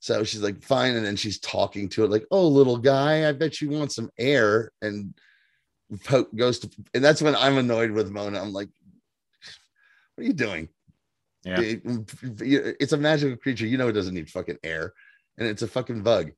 [0.00, 0.94] So she's like, fine.
[0.96, 4.10] And then she's talking to it, like, oh, little guy, I bet you want some
[4.18, 4.72] air.
[4.80, 5.12] And
[6.04, 8.40] Poke goes to, and that's when I'm annoyed with Mona.
[8.40, 8.70] I'm like,
[10.14, 10.68] what are you doing?
[11.44, 11.60] Yeah.
[11.60, 11.82] It-
[12.80, 13.66] it's a magical creature.
[13.66, 14.92] You know it doesn't need fucking air,
[15.38, 16.32] and it's a fucking bug.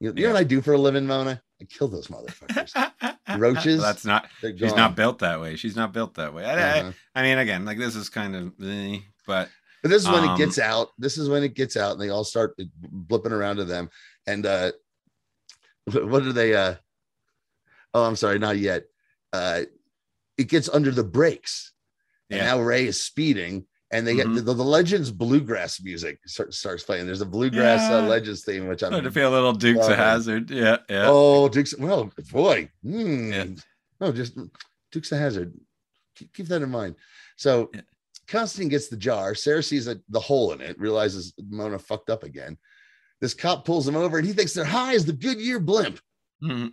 [0.00, 1.40] You, you know what I do for a living, Mona?
[1.60, 2.92] I kill those motherfuckers.
[3.38, 3.80] Roaches?
[3.80, 4.26] That's not.
[4.40, 5.56] She's not built that way.
[5.56, 6.44] She's not built that way.
[6.44, 6.92] I, I- Uh-huh.
[7.14, 9.48] I mean, again, like this is kind of, eh, but
[9.82, 10.88] But this is when Um, it gets out.
[10.98, 12.56] This is when it gets out, and they all start
[12.90, 13.88] blipping around to them.
[14.26, 14.72] And uh,
[15.86, 16.54] what are they?
[16.54, 16.74] Uh,
[17.94, 18.84] oh, I'm sorry, not yet.
[19.32, 19.62] Uh,
[20.36, 21.72] it gets under the brakes,
[22.30, 22.46] and Yeah.
[22.46, 24.34] now Ray is speeding, and they Mhm.
[24.34, 27.06] get the, the Legends bluegrass music start, starts playing.
[27.06, 29.96] There's a bluegrass uh, Legends theme, which I'm going to feel a little Dukes of.
[29.96, 30.50] Hazzard.
[30.50, 31.04] Yeah, yeah.
[31.08, 31.74] Oh, Dukes.
[31.78, 32.68] Well, boy.
[32.82, 33.32] Hmm.
[33.32, 33.44] Yeah.
[34.00, 34.36] Oh, just
[34.90, 35.54] Dukes of Hazzard.
[36.16, 36.96] Keep, keep that in mind.
[37.36, 37.82] So Yeah.
[38.26, 39.34] Constantine gets the jar.
[39.34, 42.56] Sarah sees a, the hole in it, realizes Mona fucked up again.
[43.20, 46.00] This cop pulls him over and he thinks they're high as the Goodyear blimp.
[46.42, 46.72] Mhm.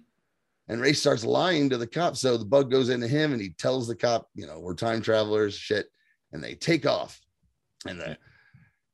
[0.67, 2.15] And Ray starts lying to the cop.
[2.17, 5.01] So the bug goes into him and he tells the cop, you know, we're time
[5.01, 5.88] travelers, shit.
[6.34, 7.19] And they take off.
[7.88, 8.17] And the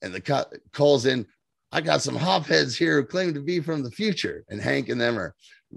[0.02, 1.26] and the calls in,
[1.72, 4.44] I got some hopheads here who claim to be from the future.
[4.50, 5.36] And Hank and them are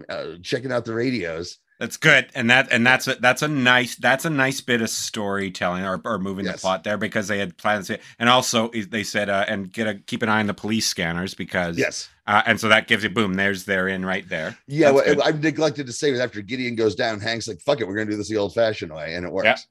[0.09, 1.59] uh, checking out the radios.
[1.81, 4.91] That's good, and that and that's a that's a nice that's a nice bit of
[4.91, 9.03] storytelling or, or moving the plot there because they had plans to, and also they
[9.03, 12.11] said uh, and get a keep an eye on the police scanners because Yes.
[12.27, 15.23] uh, and so that gives you boom there's they're in right there Yeah, well.
[15.25, 18.11] I neglected to say was after Gideon goes down, Hank's like, "Fuck it, we're gonna
[18.11, 19.67] do this the old-fashioned way," and it works.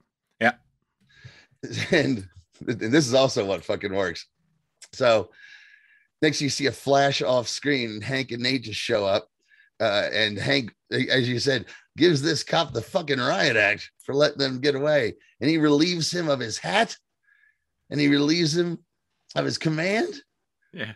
[1.92, 2.28] And,
[2.68, 4.26] and this is also what fucking works.
[4.94, 5.30] So
[6.22, 9.30] next, you see a flash off screen, and Hank and Nate just show up,
[9.80, 11.66] uh, and Hank, as you said,
[11.98, 16.14] gives this cop the fucking riot act for letting them get away, and he relieves
[16.14, 16.96] him of his hat,
[17.90, 18.80] and he relieves him
[19.36, 20.14] of his command,
[20.74, 20.94] yeah.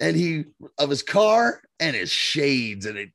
[0.00, 0.44] and he
[0.78, 3.10] of his car and his shades, and it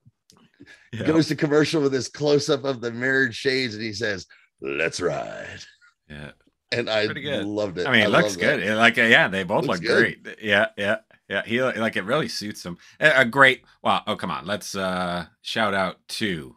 [0.91, 1.03] yeah.
[1.03, 4.25] goes to commercial with this close up of the mirrored shades, and he says,
[4.61, 5.61] "Let's ride."
[6.09, 6.31] yeah
[6.71, 7.87] And I Pretty loved it.
[7.87, 10.23] I mean it looks good It- like uh, yeah they both Looks look good.
[10.23, 10.97] great yeah yeah
[11.29, 14.75] yeah he like it really suits him a, a great well oh come on let's
[14.75, 16.55] uh shout out to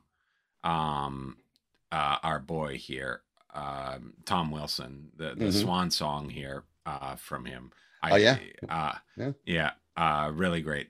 [0.64, 1.36] um
[1.92, 3.22] uh our boy here
[3.54, 5.60] um Tom Wilson the the Mhm.
[5.62, 7.70] swan song here uh from him
[8.02, 8.38] Oh, yeah?
[8.68, 9.32] uh Yeah.
[9.46, 10.88] yeah uh really great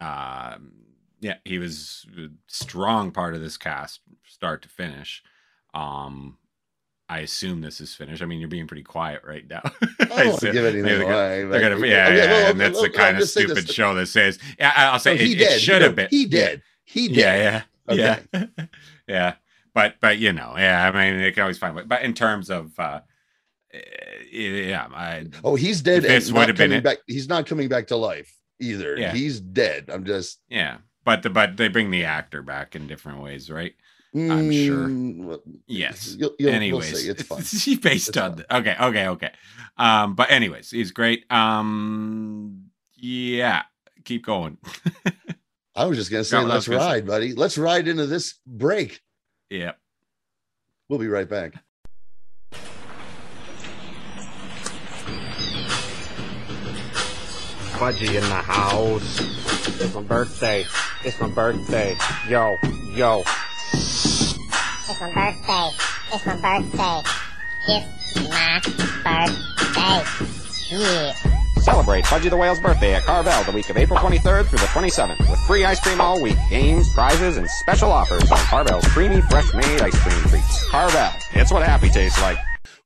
[0.00, 0.72] um
[1.20, 5.22] yeah he was a strong part of this cast start to finish
[5.74, 6.38] um
[7.10, 8.22] I assume this is finished.
[8.22, 9.62] I mean, you're being pretty quiet right now.
[10.00, 11.44] I don't assume- give anything they're gonna- away.
[11.44, 13.72] they're gonna, yeah, Okay, yeah, well, and that's well, the kind of stupid this.
[13.72, 16.08] show that says, yeah, I'll say Oh, it, it should have been.
[16.10, 16.62] He did.
[16.84, 17.16] He did.
[17.16, 17.62] Yeah, yeah,
[18.16, 18.22] Okay.
[18.32, 18.64] yeah,
[19.08, 19.34] yeah.
[19.74, 20.88] But, but you know, yeah.
[20.88, 21.74] I mean, they can always find.
[21.76, 23.00] way- But in terms of, uh
[23.72, 23.78] eh,
[24.32, 26.02] yeah, I, Oh, he's dead.
[26.02, 26.98] This would have been back.
[27.06, 28.96] He's not coming back to life either.
[28.96, 29.12] Yeah.
[29.12, 29.86] He's dead.
[29.92, 30.40] I'm just.
[30.48, 30.78] yeah.
[31.04, 33.72] But the, but they bring the actor back in different ways, right?
[34.14, 34.88] I'm sure.
[34.88, 36.16] Mm, well, Yes.
[36.18, 37.08] You'll, you'll, anyways, we'll see.
[37.08, 37.42] It's fun.
[37.44, 38.44] she based It's on fun.
[38.48, 39.30] the, okay, okay, okay.
[39.76, 41.30] Um, but anyways, he's great.
[41.30, 43.62] Um, yeah,
[44.04, 44.58] keep going.
[45.76, 47.32] I was just gonna say, No, I was let's gonna say- ride, buddy.
[47.34, 49.00] Let's ride into this break.
[49.48, 49.72] yeah.
[50.88, 51.54] We'll be right back.
[57.78, 59.20] Fudgy in the house.
[59.80, 60.64] It's my birthday.
[61.04, 61.96] It's my birthday.
[62.28, 62.56] Yo,
[62.94, 63.22] yo.
[64.90, 65.70] It's my birthday.
[66.12, 67.10] It's my birthday.
[67.68, 68.60] It's my
[69.04, 70.76] birthday.
[70.76, 71.12] Yeah.
[71.58, 75.30] Celebrate Fudgy the Whale's birthday at Carvel the week of April 23rd through the 27th
[75.30, 79.80] with free ice cream all week, games, prizes, and special offers on Carvel's creamy, fresh-made
[79.80, 80.68] ice cream treats.
[80.70, 81.08] Carvel.
[81.34, 82.38] It's what happy tastes like.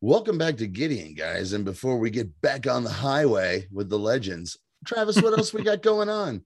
[0.03, 1.55] Welcome back to Gideon, guys.
[1.55, 5.63] And before we get back on the highway with the legends, Travis, what else we
[5.63, 6.45] got going on?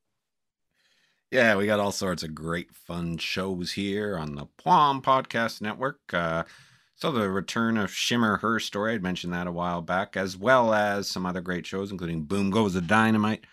[1.31, 5.99] Yeah, we got all sorts of great fun shows here on the Plum Podcast Network.
[6.12, 6.45] Uh,
[6.95, 10.72] so the return of Shimmer Her Story, I'd mentioned that a while back, as well
[10.72, 13.45] as some other great shows, including Boom Goes the Dynamite,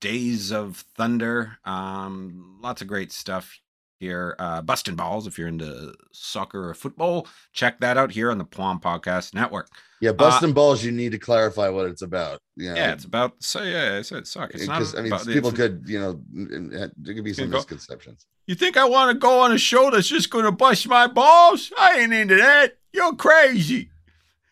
[0.00, 3.58] Days of Thunder, um, lots of great stuff
[4.04, 4.36] here.
[4.38, 8.44] Uh, Bustin' Balls, if you're into soccer or football, check that out here on the
[8.44, 9.68] Plum Podcast Network.
[10.00, 10.84] Yeah, busting balls.
[10.84, 12.38] You need to clarify what it's about.
[12.56, 14.52] You know, Yeah, it's about so yeah, it's, it's soccer.
[14.54, 16.20] It's not because I mean, about- people could, you know,
[16.98, 18.26] there could be some go- misconceptions.
[18.46, 21.06] You think I want to go on a show that's just going to bust my
[21.06, 21.72] balls?
[21.78, 22.76] I ain't into that.
[22.92, 23.88] You're crazy.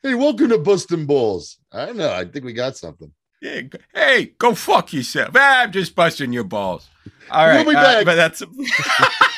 [0.02, 1.58] Hey, welcome to Busting Balls.
[1.70, 2.10] I don't know.
[2.10, 3.12] I think we got something.
[3.42, 5.30] Yeah, hey, go fuck yourself.
[5.36, 6.88] Ah, I'm just busting your balls.
[7.30, 8.04] All right, We'll be uh, back.
[8.04, 8.40] but that's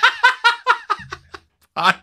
[1.77, 2.01] Pod-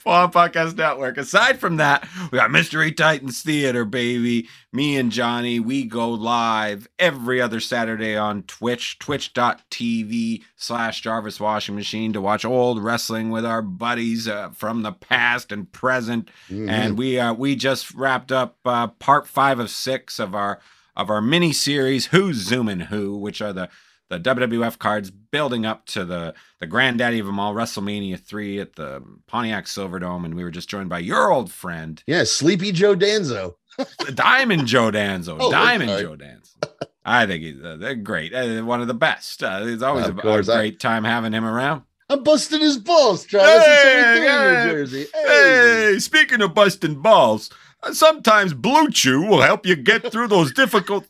[0.00, 1.16] Fallen Podcast Network.
[1.16, 4.48] Aside from that, we got Mystery Titans Theater, baby.
[4.72, 11.76] Me and Johnny, we go live every other Saturday on Twitch, twitch.tv slash Jarvis Washing
[11.76, 16.68] Machine to watch old wrestling with our buddies uh, from the past and present Mhm.
[16.68, 20.60] and we uh, we just wrapped up uh, part five of six of our
[20.96, 23.68] of our mini series Who's Zooming Who, which are the
[24.10, 28.74] the WWF cards building up to the the granddaddy of them all, WrestleMania three at
[28.76, 32.94] the Pontiac Silverdome, and we were just joined by your old friend yeah, Sleepy Joe
[32.94, 33.54] Danzo.
[34.14, 35.90] Diamond Joe Danzo, Oh, Diamond.
[36.00, 36.56] Joe Danzo.
[37.02, 38.34] I think he's, uh, they're great.
[38.34, 39.42] Uh, one of the best.
[39.42, 41.82] Uh, it's always a, a course, I- great time having him around.
[42.10, 43.48] I'm busting his balls, Travis.
[43.64, 45.06] It's Hey, only three in hey, New Jersey.
[45.14, 45.92] Hey.
[45.92, 47.50] Hey, speaking of busting balls,
[47.92, 51.06] sometimes Blue Chew will help you get through those difficult.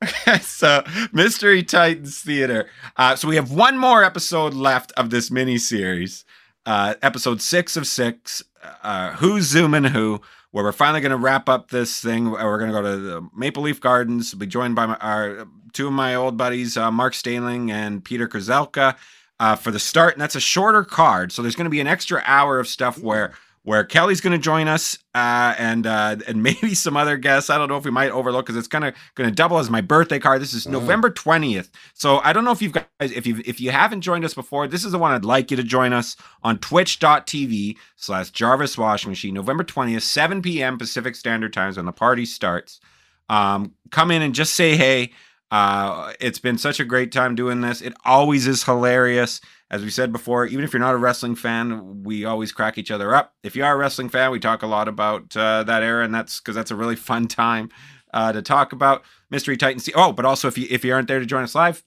[0.42, 2.68] so, Mystery Titans Theater.
[2.96, 6.24] Uh, so we have one more episode left of this mini series.
[6.66, 8.44] uh, episode six of six.
[8.82, 10.20] Uh, who's zooming who?
[10.50, 12.30] Where we're finally going to wrap up this thing.
[12.30, 14.34] We're going to go to the Maple Leaf Gardens.
[14.34, 18.28] Be joined by my, our two of my old buddies, uh, Mark Staling and Peter
[18.28, 18.96] Krzelka,
[19.40, 20.14] uh, for the start.
[20.14, 22.98] And that's a shorter card, so there's going to be an extra hour of stuff
[22.98, 23.32] where
[23.68, 27.50] where Kelly's going to join us, uh, and uh, and maybe some other guests.
[27.50, 29.68] I don't know if we might overlook because it's kind of going to double as
[29.68, 30.40] my birthday card.
[30.40, 33.70] This is November twentieth, so I don't know if you've guys if you if you
[33.70, 34.68] haven't joined us before.
[34.68, 39.10] This is the one I'd like you to join us on Twitch.tv slash Jarvis Washing
[39.10, 40.78] Machine, November twentieth, seven p.m.
[40.78, 42.80] Pacific Standard Times when the party starts.
[43.28, 45.12] Um, come in and just say hey.
[45.50, 47.80] Uh, it's been such a great time doing this.
[47.80, 49.40] It always is hilarious
[49.70, 52.90] as we said before, even if you're not a wrestling fan, we always crack each
[52.90, 53.34] other up.
[53.42, 56.14] If you are a wrestling fan, we talk a lot about uh, that era, and
[56.14, 57.70] that's because that's a really fun time
[58.14, 59.80] uh, to talk about Mystery Titan.
[59.80, 61.82] C- oh, but also if you if you aren't there to join us live,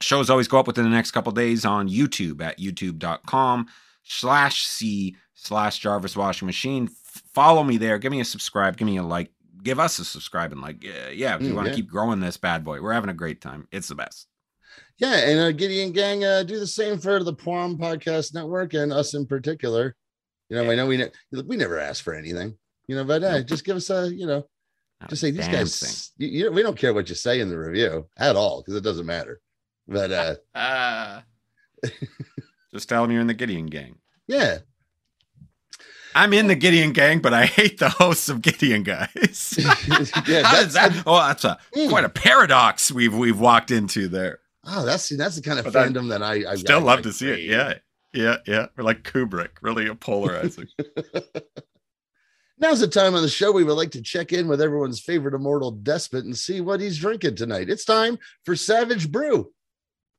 [0.00, 3.66] shows always go up within the next couple days on YouTube at youtube.com
[4.02, 6.88] slash c slash Jarvis Washing Machine.
[6.90, 7.98] F- follow me there.
[7.98, 8.76] Give me a subscribe.
[8.76, 9.30] Give me a like.
[9.62, 10.82] Give us a subscribe and like.
[10.82, 11.76] Yeah, yeah if you Mm, want to yeah.
[11.76, 13.68] keep growing this bad boy, we're having a great time.
[13.70, 14.26] It's the best.
[14.98, 18.92] Yeah, and uh, Gideon Gang uh, do the same for the Plum Podcast Network and
[18.92, 19.96] us in particular.
[20.48, 21.10] You know, I know we ne-
[21.46, 24.46] we never ask for anything, you know, but uh, just give us a, you know,
[25.08, 26.12] just say these Damn guys.
[26.18, 28.84] You, you, we don't care what you say in the review at all because it
[28.84, 29.40] doesn't matter.
[29.88, 31.20] But uh, Uh,
[32.72, 33.96] just tell them you're in the Gideon gang.
[34.28, 34.58] yeah,
[36.14, 39.56] I'm in the Gideon gang, but I hate the hosts of Gideon guys.
[40.28, 41.02] yeah, that's does that?
[41.06, 41.88] Oh, that's a Mm.
[41.88, 44.38] quite a paradox we've we've walked into there.
[44.66, 47.02] Oh, that's that's the kind of But fandom that I, I Still I- love I
[47.02, 47.40] to see it.
[47.40, 47.74] Yeah,
[48.12, 48.66] yeah, yeah.
[48.76, 50.66] We're like Kubrick, really polarizing.
[52.58, 55.34] Now's the time on the show we would like to check in with everyone's favorite
[55.34, 57.68] immortal despot and see what he's drinking tonight.
[57.68, 59.50] It's time for Savage Brew.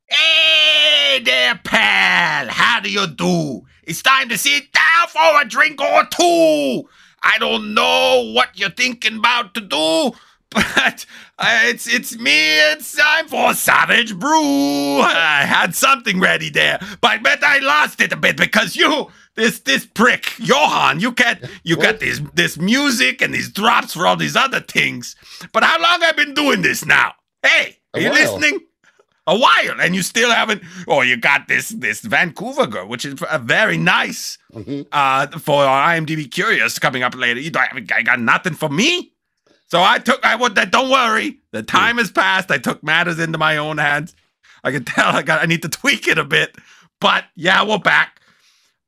[0.10, 2.48] hey there, pal.
[2.50, 3.62] How do you do?
[3.84, 6.84] It's time to sit down for a drink or two.
[7.24, 10.12] I don't know what you're thinking about to do,
[10.56, 11.06] but
[11.38, 12.32] uh, it's it's me.
[12.72, 15.02] It's time for Savage Brew.
[15.02, 19.12] I had something ready there, but but I lost it a bit because you.
[19.36, 24.08] This this prick, Johan, you can't you got this this music and these drops for
[24.08, 25.14] all these other things.
[25.52, 27.12] But how long have I been doing this now?
[27.44, 28.38] Hey, A are you while.
[28.38, 28.60] listening?
[29.28, 30.64] A while, and you still haven't.
[30.88, 34.38] Oh, you got this this Vancouver girl, which is a very nice.
[34.54, 34.86] Mhm.
[34.94, 37.42] Uh, for our IMDb Curious coming up later.
[37.42, 39.12] You don't have I got nothing for me.
[39.68, 41.40] So I took I would that don't worry.
[41.52, 42.52] The time has passed.
[42.52, 44.16] I took matters into my own hands.
[44.64, 46.56] I can tell I got I need to tweak it a bit.
[47.00, 48.22] But yeah, we're back.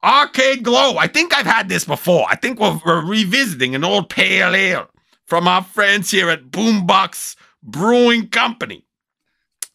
[0.04, 0.98] Arcade Glow.
[0.98, 2.26] I think I've had this before.
[2.30, 4.88] I think we're, we're revisiting an old pale ale
[5.26, 8.86] from our friends here at Boombox Brewing Company.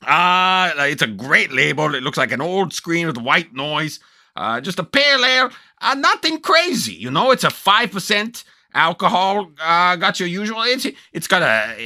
[0.07, 1.95] Uh, it's a great label.
[1.95, 4.01] It looks like an old screen with white noise.
[4.35, 5.51] Uh, just a pale ale.
[5.81, 6.95] Uh, nothing crazy.
[6.95, 8.45] You know, it's a 5%
[8.75, 9.51] alcohol.
[9.61, 10.63] Uh, got your usual.
[10.63, 11.77] It's, it's got a,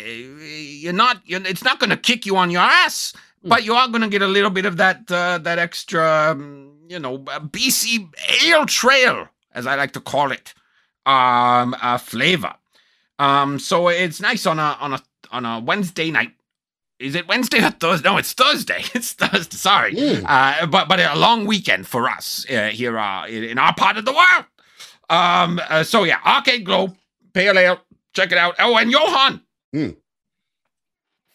[0.83, 3.13] you're not, you're, it's not going to kick you on your ass,
[3.43, 6.73] but you are going to get a little bit of that, uh, that extra, um,
[6.89, 8.09] you know, BC
[8.45, 10.55] ale trail, as I like to call it,
[11.05, 12.55] um, uh, flavor.
[13.19, 16.33] Um, so it's nice on a, on a, on a Wednesday night.
[16.99, 18.09] Is it Wednesday or Thursday?
[18.09, 18.83] No, it's Thursday.
[18.95, 19.57] It's Thursday.
[19.57, 20.25] Sorry, Mm.
[20.27, 24.07] uh, but but a long weekend for us uh, here uh, in our part of
[24.07, 24.47] the world.
[25.09, 26.95] Um, uh, so yeah, Arcade Glow,
[27.33, 27.81] Pale Ale,
[28.15, 28.57] check it out.
[28.59, 29.41] Oh, and Johan,
[29.73, 29.91] Hmm.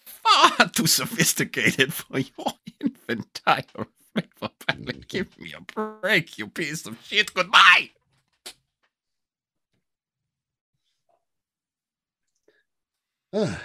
[0.05, 3.63] far too sophisticated for your infantile
[4.13, 5.07] flavor palette.
[5.07, 7.33] Give me a break, you piece of shit.
[7.33, 7.91] Goodbye.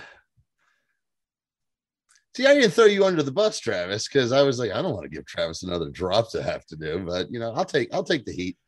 [2.34, 4.92] See, I didn't throw you under the bus, Travis, because I was like, I don't
[4.92, 7.92] want to give Travis another drop to have to do, but you know, I'll take
[7.94, 8.58] I'll take the heat.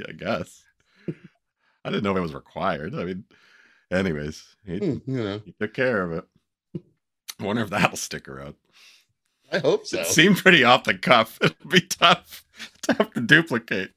[0.00, 0.62] Yeah, I guess.
[1.84, 2.94] I didn't know it was required.
[2.94, 3.24] I mean,
[3.90, 6.24] anyways, he, Hmm, you know, he took care of it.
[7.40, 8.54] I wonder if that'll stick around.
[9.52, 10.00] I hope so.
[10.00, 11.38] It seemed pretty off the cuff.
[11.42, 12.44] It'll be tough
[12.82, 13.90] to have to duplicate.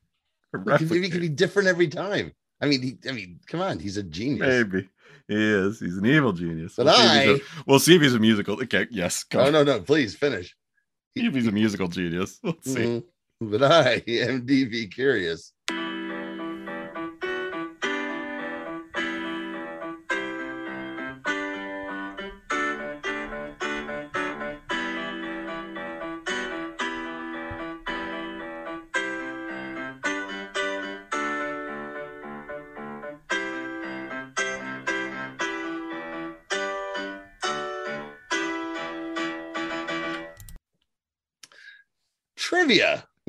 [0.53, 2.31] It could, be- it could be different every time.
[2.61, 4.47] I mean, he, I mean, come on, he's a genius.
[4.47, 4.89] Maybe
[5.27, 5.79] he is.
[5.79, 6.75] He's an evil genius.
[6.77, 8.61] But we'll, see I, he's a, we'll see if he's a musical.
[8.61, 9.23] Okay, yes.
[9.25, 9.41] Go.
[9.41, 10.55] oh no, no, please finish.
[11.17, 12.39] See if he's a musical genius.
[12.43, 12.79] Let's see.
[12.79, 13.03] Mhm.
[13.41, 15.52] But I am DV curious.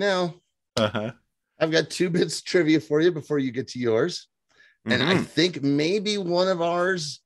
[0.04, 0.34] Now,
[0.76, 1.12] Uh-huh.
[1.58, 4.28] I've got two bits of trivia for you before you get to yours.
[4.86, 5.26] And I Mhm.
[5.26, 7.20] think maybe one of ours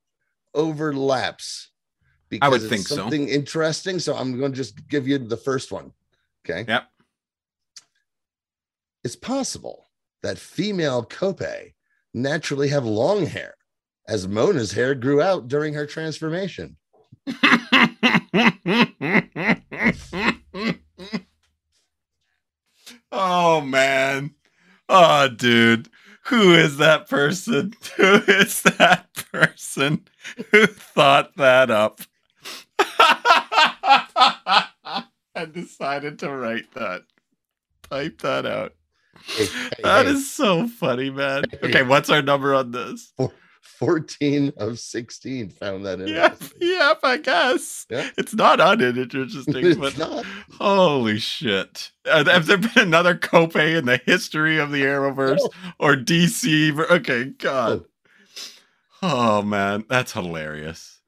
[0.55, 1.71] overlaps
[2.29, 2.95] because I would it's think so.
[2.97, 3.99] something interesting.
[3.99, 5.93] So I'm going to just give you the first one.
[6.45, 6.65] Okay.
[6.69, 6.89] Yep.
[9.03, 9.91] It's possible
[10.23, 11.75] that female Kaupe
[12.15, 13.55] naturally have long hair,
[14.07, 16.77] as Mona's hair grew out during her transformation.
[23.59, 24.35] oh man.
[24.89, 25.89] Oh dude.
[26.27, 27.73] Who is that person?
[27.97, 30.07] Who is that person
[30.51, 32.01] who thought that up?
[35.35, 37.03] and decided to write that.
[37.91, 38.75] Type that out.
[39.25, 41.45] Hey, hey, That hey, is so funny, man.
[41.63, 43.13] Okay, what's our number on this?
[43.79, 46.09] 14 of 16 found that in.
[46.09, 47.87] Yep, yep, I guess.
[47.91, 48.09] Yeah.
[48.19, 50.25] It's not uninteresting, It's but not.
[50.59, 51.91] holy shit.
[52.05, 55.51] Uh, Have there been another Kaupe in the history of the Arrowverse No.
[55.79, 56.77] or DC?
[56.91, 57.85] Okay, God.
[59.03, 61.01] Oh, man, that's hilarious.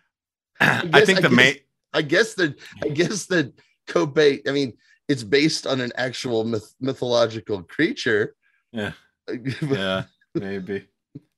[0.60, 1.54] I, guess- think I the guess- main.
[1.96, 3.52] I guess that I guess that
[3.86, 4.18] Kaupe,
[4.48, 4.72] I mean,
[5.08, 8.34] it's based on an actual myth- mythological creature.
[8.72, 8.92] Yeah.
[9.62, 10.02] Yeah,
[10.34, 10.86] maybe.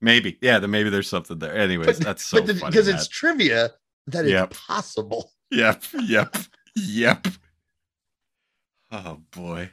[0.01, 0.39] Maybe.
[0.41, 1.57] Yeah, then maybe there's something there.
[1.57, 2.71] Anyways, that's so but funny.
[2.71, 3.71] because it's trivia
[4.09, 4.51] that is Yep.
[4.51, 5.33] possible.
[5.51, 6.37] Yep, yep,
[6.75, 7.27] yep.
[8.93, 9.71] Oh boy.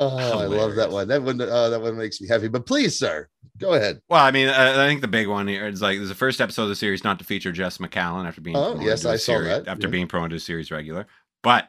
[0.00, 1.08] Oh, I love that one.
[1.08, 2.46] That one, uh, that one makes me happy.
[2.48, 4.00] But please, sir, go ahead.
[4.08, 6.40] Well, I mean, I, I think the big one here is like there's the first
[6.40, 9.32] episode of the series not to feature Jes Macallan after being Oh, yes, I saw
[9.32, 9.90] series- that, after yeah.
[9.90, 11.06] being promoted to series regular.
[11.42, 11.68] But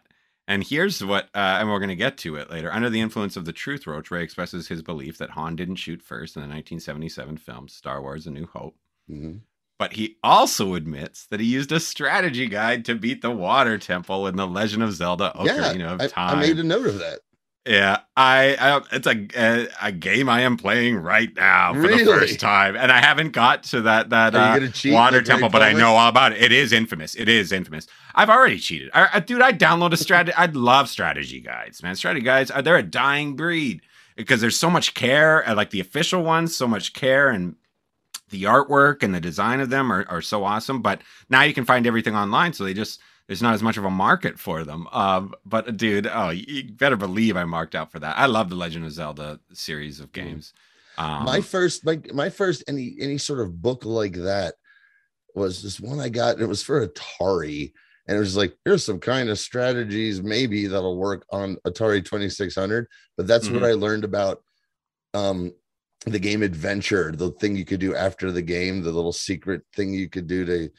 [0.50, 2.74] and here's what, uh, and we're going to get to it later.
[2.74, 6.02] Under the influence of the Truth Roach, Ray expresses his belief that Han didn't shoot
[6.02, 8.76] first in the 1977 film Star Wars: A New Hope.
[9.10, 9.42] Mhm.
[9.78, 14.28] But he also admits that he used a strategy guide to beat the Water Temple
[14.28, 16.38] in the Legend of Zelda: yeah, Ocarina of I, Time.
[16.38, 17.20] I made a note of that.
[17.66, 21.98] Yeah, I, I it's a, a a game I am playing right now for the
[22.06, 24.54] first time, and I haven't got to that that uh,
[24.94, 26.42] water temple, but I know all about it.
[26.42, 27.16] It is infamous.
[27.16, 27.86] It is infamous.
[28.16, 28.90] I've already cheated.
[28.94, 30.36] I, I- dude, I download a strategy.
[30.36, 31.96] I love strategy guides, man.
[31.96, 33.82] Strategy guides, are they're a dying breed
[34.16, 37.56] because there's so much care, like the official ones, so much care and
[38.30, 40.82] the artwork and the design of them are, are so awesome.
[40.82, 43.00] But now you can find everything online, so they just
[43.30, 44.88] there's not as much of a market for them.
[44.92, 48.18] Um, but dude, oh, you, better believe I marked out for that.
[48.18, 50.52] I love the Legend of Zelda series of games.
[50.98, 54.56] Um, my first, my my first any any sort of book like that
[55.36, 56.34] was this one I got.
[56.34, 57.72] And it was for Atari,
[58.08, 62.88] and it was like here's some kind of strategies maybe that'll work on Atari 2600.
[63.16, 63.54] But that's Mm-hmm.
[63.54, 64.42] what I learned about
[65.14, 65.54] um
[66.08, 69.94] the game adventure the thing you could do after the game the little secret thing
[69.94, 70.70] you could do to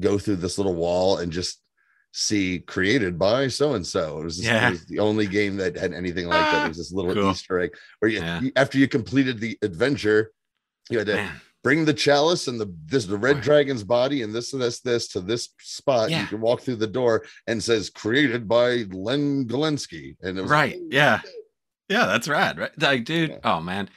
[0.00, 1.60] go through this little wall and just
[2.16, 4.68] see created by so and so it was, just, Yeah.
[4.68, 7.12] it was the only game that had anything like that it was this ah, little
[7.14, 7.30] Cool.
[7.32, 8.40] easter egg where you, Yeah.
[8.40, 10.30] you- after you completed the adventure
[10.90, 13.42] you had to man, bring the chalice and the this the red Boy.
[13.42, 16.20] dragon's body and this and this this to this spot Yeah.
[16.20, 20.14] you can walk through the door and says created by len Galensky.
[20.22, 20.78] and it was right?
[20.90, 21.20] Yeah,
[21.88, 22.70] yeah, that's rad, right?
[22.80, 23.38] Like, dude, Yeah.
[23.42, 23.88] oh man,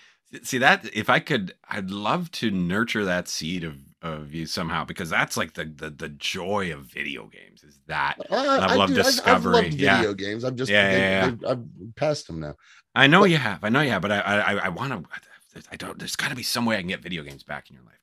[0.41, 4.85] see that if I could, I'd love to nurture that seed of of you somehow
[4.85, 8.89] because that's like the the, the joy of video games is that I, Level of
[8.89, 9.97] do- I've- I've discovery, yeah.
[9.97, 10.43] video games.
[10.43, 12.55] I'm just Yeah, they- yeah, they- I've passed them now.
[12.95, 13.63] I know you have.
[13.63, 15.61] I know you have, but I I, I want to.
[15.71, 15.97] I don't.
[15.97, 17.93] There's got to be some way I can get video games back in your life.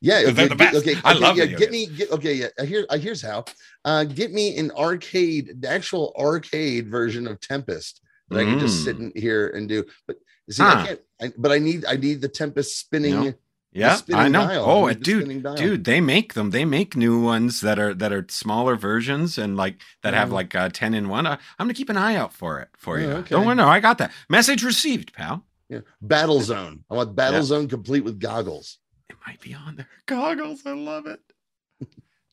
[0.00, 0.76] Yeah, They're okay, the best.
[0.76, 2.48] okay, I okay, love yeah, get me get okay, yeah.
[2.58, 3.44] uh, Here, uh, here's how.
[3.86, 8.84] Uh, get me an arcade, the actual arcade version of Tempest that I can just
[8.84, 9.84] sit in here and do.
[10.06, 10.16] But
[10.50, 10.66] see, Mm.
[10.72, 10.78] Huh.
[10.78, 11.00] I can't.
[11.22, 13.14] I, but I need I need the Tempest spinning.
[13.24, 13.34] No.
[13.74, 14.46] Yeah, I know.
[14.46, 14.64] dial.
[14.64, 16.50] Oh, I dude, dude, they make them.
[16.50, 20.32] They make new ones that are that are smaller versions and like that have Mhm.
[20.32, 21.26] like uh, ten in one.
[21.26, 23.06] Uh, I'm gonna keep an eye out for it for you.
[23.10, 23.30] Oh, okay.
[23.30, 25.44] Don't worry, no, I got that message received, pal.
[25.68, 25.80] Yeah.
[26.00, 26.84] Battle Zone.
[26.88, 27.46] I want Battle Yeah.
[27.46, 28.78] Zone complete with goggles.
[29.10, 29.88] It might be on there.
[30.06, 31.20] Goggles, I love it.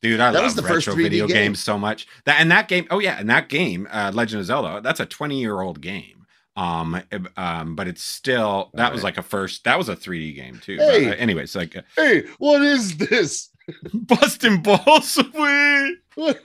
[0.01, 1.35] Dude, I That love was the retro first video game.
[1.35, 2.07] games so much.
[2.25, 2.87] That and that game.
[2.91, 4.81] Oh yeah, and that game, uh, Legend of Zelda.
[4.81, 6.20] That's a 20 year old game.
[6.55, 7.01] Um,
[7.37, 9.63] um, but it's still that was like a first.
[9.63, 10.77] That was a 3D game too.
[10.77, 11.05] Hey.
[11.05, 13.49] But, uh, anyways, like uh, Hey, what is this?
[13.93, 15.91] busting balls away.
[16.15, 16.39] What?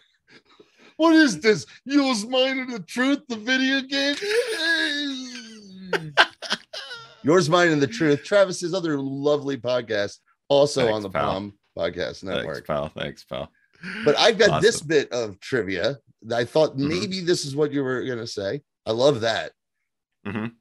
[0.97, 1.67] What is this?
[1.85, 4.17] Yours, mine, and the truth, the video game.
[7.23, 8.23] Yours, mine, and the truth.
[8.25, 11.31] Travis's other lovely podcast, also Thanks, on the pal.
[11.31, 12.55] Plum Podcast Network.
[12.55, 12.89] Thanks, pal.
[12.97, 13.51] Thanks, pal.
[14.05, 15.99] But I've got this bit of trivia
[16.33, 16.89] I thought Mhm.
[16.89, 18.63] maybe this is what you were to say.
[18.85, 19.53] I love that.
[20.27, 20.53] Mhm.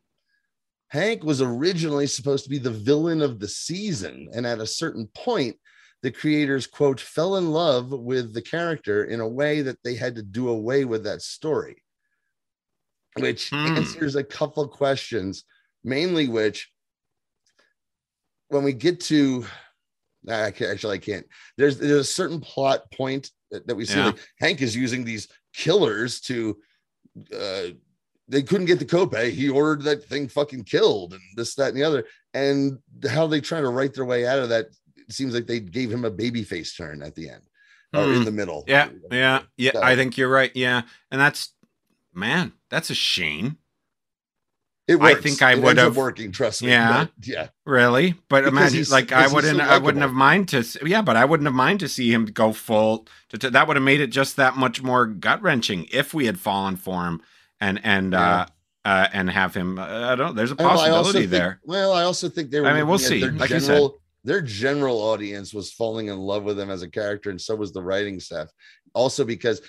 [0.90, 4.30] Hank was originally supposed to be the villain of the season.
[4.34, 5.60] And at a certain point,
[6.04, 10.16] the creators, quote, fell in love with the character in a way that they had
[10.16, 11.82] to do away with that story.
[13.18, 13.68] which Hmm.
[13.78, 15.46] answers a couple questions,
[15.86, 16.70] mainly which
[18.50, 19.46] when we get to
[20.28, 21.26] I can't, actually I can't.
[21.56, 24.08] There's there's a certain plot point that, that we see Yeah.
[24.08, 26.62] like Hank is using these killers to
[27.34, 27.68] uh
[28.28, 29.16] they couldn't get the Kaupe.
[29.32, 32.06] He ordered that thing fucking killed and this, that, and the other.
[32.34, 34.68] And how they try to write their way out of that
[34.98, 37.44] it seems like they gave him a baby face turn at the end
[37.94, 38.14] or Hmm.
[38.14, 38.64] in the middle.
[38.68, 39.72] Yeah, yeah, yeah.
[39.74, 40.52] So- I think you're right.
[40.56, 41.54] Yeah, and that's
[42.14, 43.58] man, that's a shame.
[44.88, 46.32] It I think I would have- working.
[46.32, 46.70] Trust me.
[46.70, 47.08] Yeah.
[47.24, 47.48] yeah.
[47.66, 50.64] Really, but Because imagine like I wouldn't, so I wouldn't have mind to.
[50.86, 53.08] Yeah, but I wouldn't have mind to see him go full.
[53.30, 56.28] To, to- that would have made it just that much more gut wrenching if we
[56.28, 57.22] had fallen for him
[57.62, 58.46] and and uh,
[58.84, 59.80] uh and have him.
[59.80, 60.28] Uh, I don't.
[60.28, 60.34] know.
[60.34, 61.60] There's a possibility think- there.
[61.64, 62.68] Well, I also think they were.
[62.68, 63.22] I mean, we'll see.
[63.22, 63.68] Their Like you said.
[63.74, 67.56] general, their general audience was falling in love with him as a character, and so
[67.56, 68.50] was the writing staff.
[68.94, 69.62] Also, because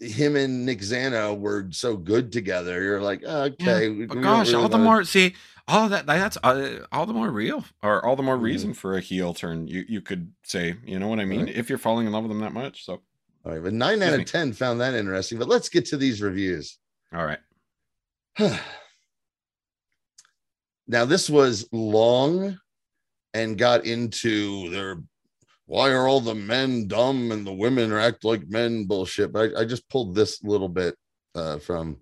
[0.00, 3.88] him and Nick Zano were so good together, you're like, oh, okay.
[3.88, 5.34] we- But gosh, really all the more see
[5.66, 9.00] all that that's uh, all the more real or all the more reason for a
[9.00, 9.66] heel turn.
[9.66, 11.46] You you could say, you know what I mean?
[11.46, 11.56] Right.
[11.56, 13.02] If you're falling in love with them that much, so
[13.44, 14.24] All right, but nine out of me.
[14.24, 15.38] ten found that interesting.
[15.38, 16.78] But let's get to these reviews.
[17.14, 17.38] All right.
[20.88, 22.58] now this was long
[23.32, 24.96] and got into their
[25.66, 28.84] why are all the men dumb and the women act like men?
[28.84, 30.96] bullshit but i, I just pulled this little bit
[31.34, 31.98] uh, from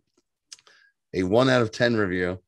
[1.15, 2.39] a one out of ten review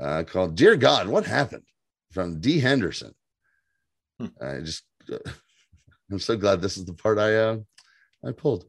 [0.00, 1.64] uh, called dear god what happened?
[2.12, 2.60] from d.
[2.60, 3.12] Henderson.
[4.18, 4.26] Hmm.
[4.40, 4.84] i just
[6.10, 7.56] i'm so glad this is the part i uh,
[8.24, 8.64] i pulled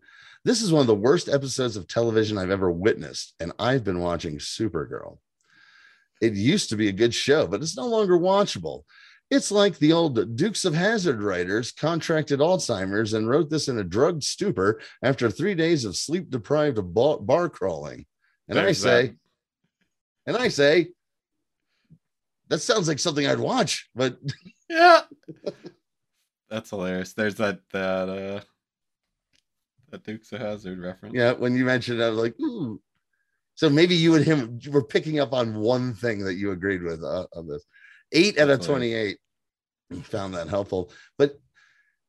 [0.49, 3.99] this is one of the worst episodes of television i've ever witnessed and i've been
[3.99, 5.19] watching supergirl
[6.21, 8.83] it used to be a good show, but it's no longer watchable.
[9.31, 13.83] It's like the old Dukes of Hazzard writers contracted Alzheimer's and wrote this in a
[13.83, 18.05] drugged stupor after three days of sleep deprived of bar, crawling.
[18.47, 19.15] And I say, that.
[20.25, 20.89] and I say,
[22.47, 24.17] that sounds like something I'd watch, but
[24.69, 25.01] Yeah.
[26.49, 27.13] That's hilarious.
[27.13, 28.41] There's that that uh
[29.91, 31.15] that Dukes of Hazzard reference.
[31.15, 32.81] yeah, when you mentioned, it, I was like, ooh.
[33.55, 37.03] So maybe you and him were picking up on one thing that you agreed with
[37.03, 37.65] uh, on this.
[38.13, 39.17] Eight out of 28
[40.03, 40.91] found that helpful.
[41.17, 41.37] But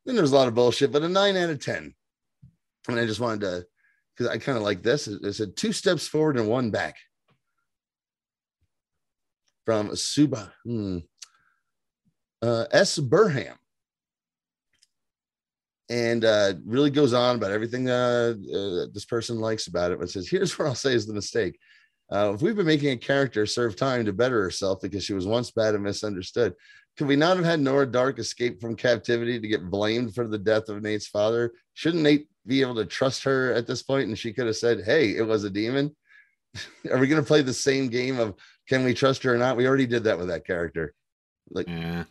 [0.05, 1.95] then there's a lot of bullshit, but a nine out of 10.
[2.89, 3.66] And I just wanted to,
[4.16, 5.09] because I kind of like this.
[5.09, 6.97] It it said two steps forward and one back.
[9.66, 10.99] From Suba, hmm,
[12.43, 12.99] uh, S.
[12.99, 13.57] Burham.
[15.91, 19.99] And uh, really goes on about everything uh, uh, this person likes about it.
[19.99, 21.59] But says, here's where I'll say is the mistake.
[22.12, 25.26] Uh, if we've been making a character serve time to better herself because she was
[25.26, 26.55] once bad and misunderstood,
[26.97, 30.38] could we not have had Nora Darhk escape from captivity to get blamed for the
[30.38, 31.53] death of Nate's father?
[31.74, 34.09] Shouldn't Nate be able to trust her at this point?
[34.09, 35.95] And she could have said, Hey, it was a demon.
[36.91, 38.34] Are we going to play the same game of
[38.68, 39.57] can we trust her or not?
[39.57, 40.95] We already did that with that character.
[41.51, 42.05] Like, Yeah.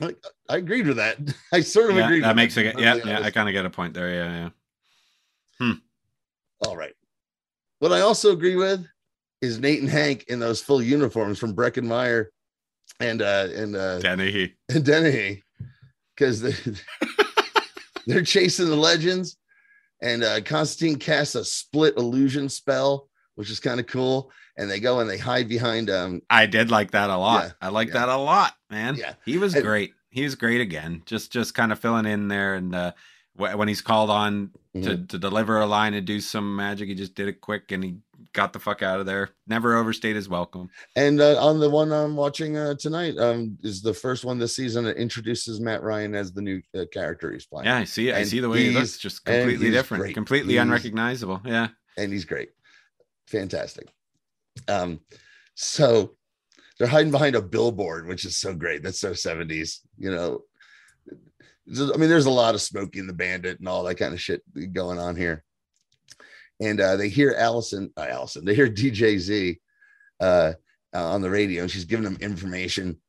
[0.00, 0.14] I,
[0.48, 1.18] I agreed with that.
[1.52, 2.24] I sort of Yeah, agreed.
[2.24, 4.12] that makes it yeah, yeah, I kind of get a point there.
[4.12, 4.50] Yeah,
[5.60, 5.74] yeah.
[6.66, 6.94] All right.
[7.78, 8.86] What I also agree with
[9.42, 12.26] is Nate and Hank in those full uniforms from Breckenmeyer
[13.00, 14.56] and uh and uh Dennehy.
[14.70, 15.42] and Dennehy
[16.16, 16.54] because they,
[18.06, 19.36] they're chasing the legends
[20.02, 24.30] and uh Constantine casts a split illusion spell, which is kind of cool.
[24.56, 27.44] And they go and they hide behind um I did like that a lot.
[27.46, 27.94] Yeah, I like yeah.
[27.94, 28.94] that a lot, man.
[28.96, 29.14] Yeah.
[29.24, 29.92] He was And- great.
[30.10, 31.02] He was great again.
[31.06, 32.92] Just just kind of filling in there and uh
[33.36, 35.06] wh- when he's called on to, Mm-hmm.
[35.06, 37.96] to deliver a line and do some magic, he just did it quick and he
[38.32, 39.30] got the fuck out of there.
[39.46, 40.68] Never overstayed his welcome.
[40.96, 44.54] and uh, on the one I'm watching uh, tonight um is the first one this
[44.54, 47.66] season that introduces Matt Ryan as the new uh, character he's playing.
[47.66, 48.14] Yeah, I see it.
[48.14, 48.98] I see the way he looks.
[48.98, 50.14] Just completely different, great.
[50.14, 51.40] completely He's- unrecognizable.
[51.44, 51.68] Yeah.
[51.96, 52.50] and he's great.
[53.26, 53.88] Fantastic.
[54.68, 55.00] Um,
[55.54, 56.16] so
[56.78, 58.82] they're hiding behind a billboard, which is so great.
[58.82, 60.42] That's so 70s, you know.
[61.68, 64.20] I mean, there's a lot of Smokey and the Bandit and all that kind of
[64.20, 64.42] shit
[64.72, 65.44] going on here.
[66.60, 69.60] And uh, they hear Allison, uh, Allison, they hear DJ Z
[70.20, 70.52] uh,
[70.94, 73.00] uh, on the radio, and she's giving them information.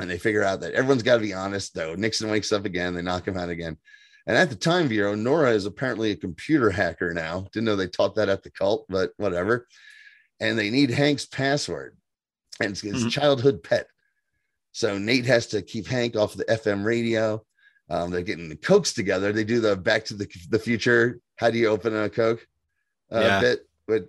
[0.00, 1.94] And they figure out that everyone's got to be honest, though.
[1.94, 3.76] Nixon wakes up again, they knock him out again.
[4.26, 7.46] And at the time, Vero, Nora is apparently a computer hacker now.
[7.52, 9.66] Didn't know they taught that at the cult, but whatever.
[10.42, 11.96] And they need Hank's password,
[12.60, 13.10] and it's his Mhm.
[13.12, 13.86] childhood pet.
[14.72, 17.44] So Nate has to keep Hank off the FM radio.
[17.88, 19.32] Um, they're getting the cokes together.
[19.32, 21.20] They do the Back to the, the Future.
[21.36, 22.46] How do you open a coke?
[23.12, 23.40] Uh, Yeah.
[23.40, 24.08] bit, but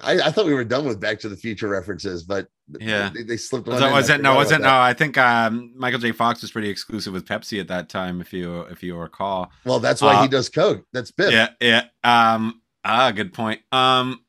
[0.00, 2.48] I, I thought we were done with Back to the Future references, but
[2.80, 3.08] Yeah.
[3.14, 3.82] they, they slipped one.
[3.82, 3.90] in.
[3.92, 4.20] Was it?
[4.20, 4.60] No, was it?
[4.60, 4.68] No.
[4.78, 6.12] I think um, Michael J.
[6.12, 9.50] Fox was pretty exclusive with Pepsi at that time, if you if you recall.
[9.64, 10.84] Well, that's why Uh, he does coke.
[10.92, 11.32] That's Biff.
[11.32, 11.84] Yeah, yeah.
[12.02, 13.60] Um, ah, good point.
[13.70, 14.20] Um,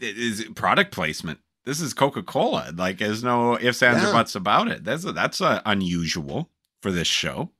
[0.00, 1.38] is product placement.
[1.64, 2.72] This is Coca Cola.
[2.76, 4.84] Like, there's no ifs, ands, or buts about it.
[4.84, 6.50] That's that's uh, unusual
[6.82, 7.50] for this show.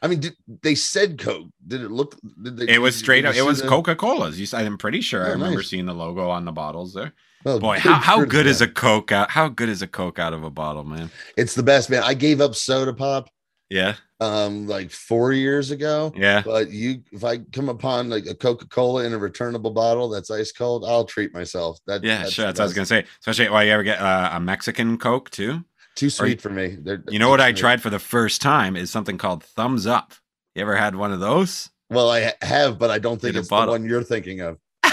[0.00, 1.48] I mean, did, they said Coke.
[1.66, 2.16] Did it look?
[2.42, 3.34] Did they, It was straight up.
[3.34, 4.38] It was the- Coca Cola's.
[4.38, 5.24] You, I'm pretty sure.
[5.24, 5.68] I Oh, remember nice.
[5.68, 7.12] seeing the logo on the bottles there.
[7.44, 9.30] Well, Boy, how, how good is a Coke out?
[9.30, 11.10] How good is a Coke out of a bottle, man?
[11.36, 12.02] It's the best, man.
[12.04, 13.28] I gave up soda pop
[13.74, 16.12] Yeah, um like four years ago.
[16.16, 16.42] yeah.
[16.44, 20.30] But you, if I come upon like a Coca Cola in a returnable bottle that's
[20.30, 21.80] ice cold, I'll treat myself.
[21.88, 22.44] That, Yeah, that's sure.
[22.44, 23.04] That's what I was gonna say.
[23.18, 25.64] Especially why you ever get uh, a Mexican Coke too.
[25.96, 26.76] Too sweet for me.
[26.80, 30.14] They're, You know what I tried for the first time is something called Thums Up.
[30.54, 31.70] You ever had one of those?
[31.90, 34.58] Well, I have, but I don't think In it's the one you're thinking of.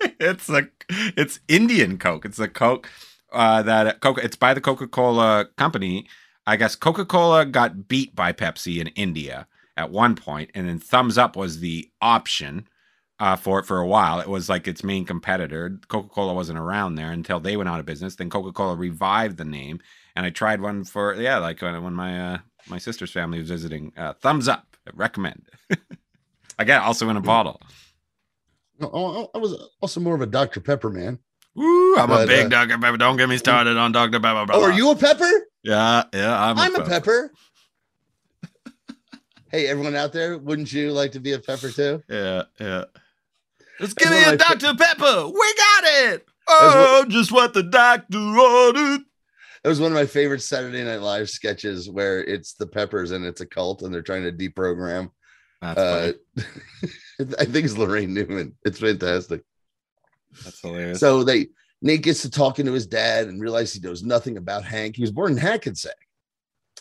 [0.00, 2.24] it's a it's Indian Coke.
[2.24, 2.88] It's a Coke
[3.32, 4.22] uh, that Coca.
[4.24, 6.06] It's by the Coca Cola company.
[6.50, 9.46] I guess Coca Cola got beat by Pepsi in India
[9.76, 12.66] at one point, and then Thums Up was the option
[13.20, 14.18] uh, for it for a while.
[14.18, 15.78] It was like its main competitor.
[15.86, 18.16] Coca Cola wasn't around there until they went out of business.
[18.16, 19.78] Then Coca Cola revived the name,
[20.16, 23.48] and I tried one for yeah, like when, when my uh, my sister's family was
[23.48, 23.92] visiting.
[23.96, 25.48] Uh, Thums Up, I recommend.
[26.58, 27.62] Again, also in a bottle.
[28.80, 30.58] No, I was also more of a Dr.
[30.58, 31.20] Pepper man.
[31.54, 32.76] Woo, I'm a big uh, Dr.
[32.78, 32.96] Pepper.
[32.96, 34.18] Don't get me started on Dr.
[34.18, 34.46] Pepper.
[34.52, 35.30] Oh, are you a pepper?
[35.62, 37.32] Yeah, yeah, I'm, I'm a pepper.
[39.50, 42.02] hey, everyone out there, wouldn't you like to be a pepper too?
[42.08, 42.84] Yeah, yeah.
[43.78, 44.76] That's give me a of my fa- Dr.
[44.76, 45.26] Pepper.
[45.28, 46.26] We got it.
[46.48, 49.00] Oh, just what the doctor ordered.
[49.62, 53.24] It was one of my favorite Saturday Night Live sketches where it's the peppers and
[53.24, 55.10] it's a cult and they're trying to deprogram.
[55.60, 56.12] That's Uh.
[57.38, 58.54] I think it's Laraine Newman.
[58.64, 59.42] It's fantastic.
[60.44, 61.00] That's hilarious.
[61.00, 61.48] So they
[61.82, 64.96] Nate gets to talking to his dad and realizes he knows nothing about Hank.
[64.96, 65.96] He was born in Hackensack,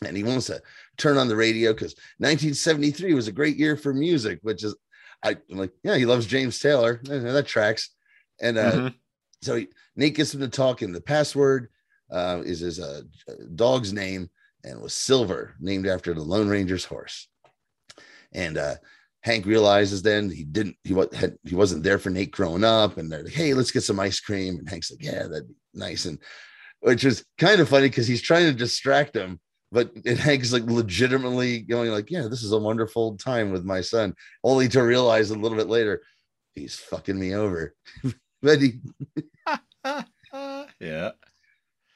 [0.06, 0.62] and he wants to
[0.98, 4.40] turn on the radio because 1973 was a great year for music.
[4.42, 4.76] Which is,
[5.24, 7.00] I, I'm like, yeah, he loves James Taylor.
[7.04, 7.90] That tracks.
[8.42, 8.94] And uh, Mhm.
[9.42, 11.70] so he, Nate gets him to talk, and the password
[12.12, 13.02] uh, is his uh,
[13.56, 14.30] dog's name,
[14.64, 17.28] and was Silver, named after the Lone Ranger's horse.
[18.34, 18.76] And uh,
[19.22, 22.98] Hank realizes then he didn't he was had, he wasn't there for Nate growing up,
[22.98, 25.56] and they're like, "Hey, let's get some ice cream." And Hank's like, "Yeah, that'd be
[25.74, 26.20] nice," and
[26.80, 29.40] which is kind of funny because he's trying to distract him,
[29.72, 33.82] but and Hank's like legitimately going like, "Yeah, this is a wonderful time with my
[33.82, 34.14] son,"
[34.44, 36.02] only to realize a little bit later
[36.56, 37.76] he's fucking me over.
[38.42, 38.80] but he,
[40.80, 41.12] yeah.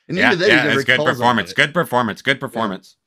[0.07, 1.51] and Yeah, even then yeah, it's good performance.
[1.51, 1.55] it.
[1.55, 2.21] Good performance.
[2.21, 2.97] Good performance.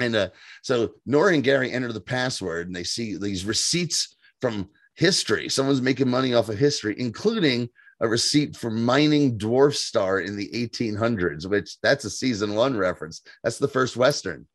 [0.00, 0.28] And uh,
[0.62, 5.48] so Nora and Gary enter the password and they see these receipts from history.
[5.48, 7.68] Someone's making money off of history, including
[8.00, 13.22] a receipt for mining Dwarf Star in the 1800s, which that's a season one reference.
[13.42, 14.46] That's the first Western.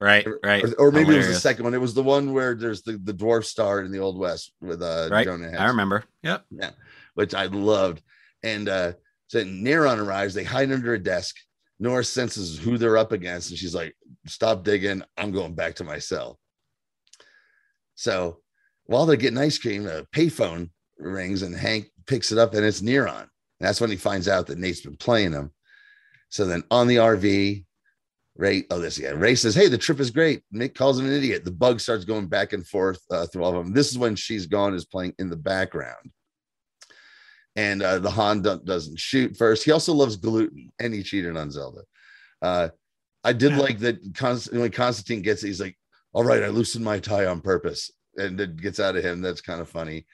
[0.00, 0.64] Right, right.
[0.64, 1.74] or, or maybe it was the second one.
[1.74, 4.82] It was the one where there's the, the Dwarf Star in the Old West with
[4.82, 5.26] uh, Right.
[5.26, 6.04] Jonah Hex I remember.
[6.22, 6.46] Yep.
[6.50, 6.70] Yeah.
[7.14, 8.02] Which I loved.
[8.42, 8.92] And uh,
[9.26, 11.36] so Neron arrives, they hide under a desk.
[11.80, 15.02] Nora senses who they're up against, and she's like, Stop digging.
[15.16, 16.38] I'm going back to my cell.
[17.94, 18.40] So
[18.84, 22.82] while they're getting ice cream, a payphone rings, and Hank picks it up, and it's
[22.82, 23.26] Neron.
[23.60, 25.52] That's when he finds out that Nate's been playing him.
[26.28, 27.64] So then on the RV,
[28.36, 30.42] Ray, oh, this, yeah, Ray says, Hey, the trip is great.
[30.52, 31.44] Nick calls him an idiot.
[31.44, 33.74] The bug starts going back and forth uh, through all of them.
[33.74, 36.10] This is when She's Gone is playing in the background
[37.56, 39.64] and uh, the Han do- doesn't shoot first.
[39.64, 41.82] He also loves gluten, and he cheated on Zelda.
[42.42, 42.68] Uh,
[43.24, 43.98] I did like that.
[44.14, 45.76] Const- when Constantine gets it, he's like,
[46.12, 49.20] "All right, I loosened my tie on purpose," and it gets out of him.
[49.20, 50.06] That's kind of funny.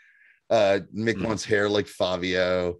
[0.50, 1.26] Uh, Mick Mm.
[1.26, 2.78] wants hair like Fabio,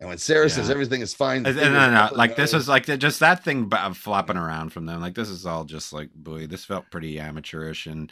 [0.00, 2.08] and when Sarah says everything is fine, Uh, No, no, no.
[2.14, 5.00] Like this is like just that thing b- flopping around from them.
[5.00, 6.46] Like this is all just like boy.
[6.46, 8.10] This felt pretty amateurish and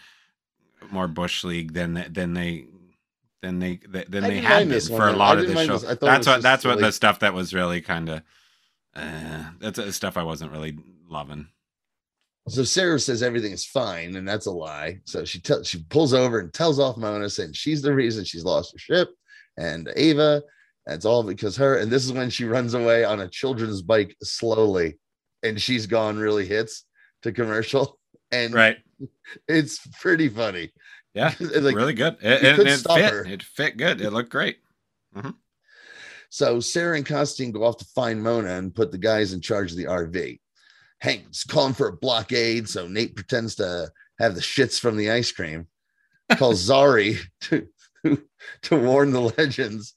[0.90, 2.66] more bush league than than they
[3.44, 5.72] than they than I they had been one, for a lot of the show.
[5.78, 5.84] this.
[5.84, 8.22] I thought it That's what that's what the stuff that was really kind of.
[8.96, 10.78] Uh, that's uh, stuff I wasn't really
[11.08, 11.48] loving.
[12.48, 15.00] So Sarah says everything is fine, and that's a lie.
[15.04, 18.44] So she tells she pulls over and tells off Mona, saying she's the reason she's
[18.44, 19.10] lost her ship,
[19.56, 20.42] and Ava.
[20.86, 21.78] That's all because her.
[21.78, 24.98] And this is when she runs away on a children's bike slowly,
[25.42, 26.18] and she's gone.
[26.18, 26.84] Really hits
[27.22, 27.98] to commercial,
[28.32, 28.76] and Right.
[29.48, 30.70] it's pretty funny.
[31.14, 31.32] Yeah.
[31.40, 32.16] It's like- really good.
[32.20, 33.10] It, it, it fit.
[33.12, 33.24] her.
[33.24, 34.00] It fit good.
[34.00, 34.58] It looked great.
[35.16, 35.30] Mm-hmm.
[36.30, 39.70] So Sarah and Constantine go off to find Mona and put the guys in charge
[39.70, 40.40] of the RV.
[41.00, 45.30] Hank's calling for a blockade, so Nate pretends to have the shits from the ice
[45.30, 45.68] cream.
[46.36, 47.68] Calls Zari to
[48.62, 49.94] to warn the legends,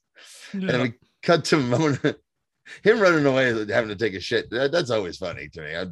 [0.51, 0.93] and we
[1.23, 2.15] cut to Mona,
[2.83, 4.49] him running away, having to take a shit.
[4.51, 5.75] That- that's always funny to me.
[5.75, 5.85] I,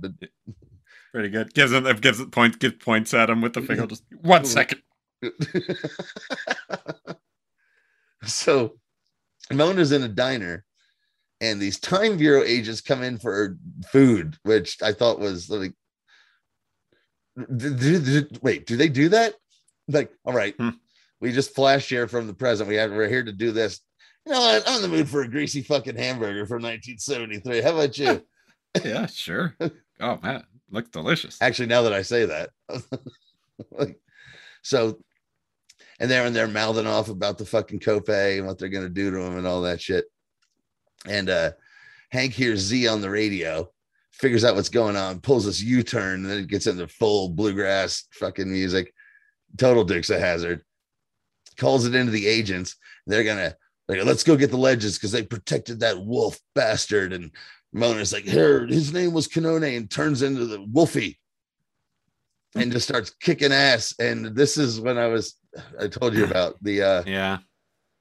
[1.14, 1.54] Pretty good.
[1.54, 3.88] Gives him gives it points gives points at him with the finger.
[3.88, 4.82] Just one second.
[8.26, 8.74] so
[9.52, 10.64] Mona's in a diner,
[11.42, 13.58] and these Time Bureau agents come in for
[13.92, 15.74] food, which I thought was like,
[18.42, 19.36] wait, do they do that?
[19.88, 20.70] Like, all right, Hmm.
[21.22, 22.70] we just flash here from the present.
[22.70, 23.82] We have we're here to do this.
[24.26, 24.64] You know what?
[24.68, 27.62] I'm in the mood for a greasy fucking hamburger from 1973.
[27.62, 28.24] How about you?
[28.84, 29.56] Yeah, sure.
[30.02, 31.42] Oh man, looks delicious.
[31.42, 32.50] Actually, now that I say that,
[33.72, 33.98] like,
[34.64, 35.00] so,
[36.00, 39.12] and they're and they're mouthing off about the fucking Kaupe and what they're gonna do
[39.12, 40.06] to him and all that shit.
[41.08, 41.52] And uh
[42.12, 43.70] Hank hears Z on the radio,
[44.12, 48.08] figures out what's going on, pulls this U-turn, and then it gets into full bluegrass
[48.14, 48.93] fucking music.
[49.58, 50.62] Total Dukes a Hazzard.
[51.58, 52.76] Calls it into the agents.
[53.08, 53.56] They're gonna
[53.88, 57.14] like, let's go get the legends because they protected that wolf bastard.
[57.14, 57.32] And
[57.72, 61.20] Mona's like, here, his name was Konane, and turns into the Wolfie
[62.56, 63.93] and just starts kicking ass.
[64.00, 65.36] And this is when I was
[65.80, 67.39] I told you about the uh Yeah,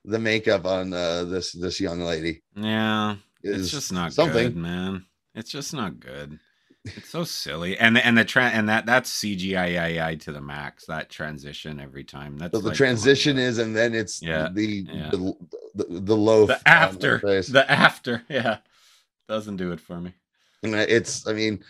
[0.05, 2.43] the makeup on uh this this young lady.
[2.57, 3.17] yeah.
[3.43, 4.49] It's just not something.
[4.53, 5.05] good, man.
[5.35, 6.39] It's just not good.
[6.87, 10.85] It's so silly, and the, and the tra- and that that's CGI to the max.
[10.87, 12.39] That transition every time.
[12.39, 15.11] That's So the like, transition is, and then it's Yeah, the, yeah.
[15.11, 15.35] the
[15.75, 18.23] the the loaf the after the after.
[18.29, 18.59] Yeah,
[19.29, 20.13] doesn't do it for me.
[20.63, 21.63] And it's, I mean,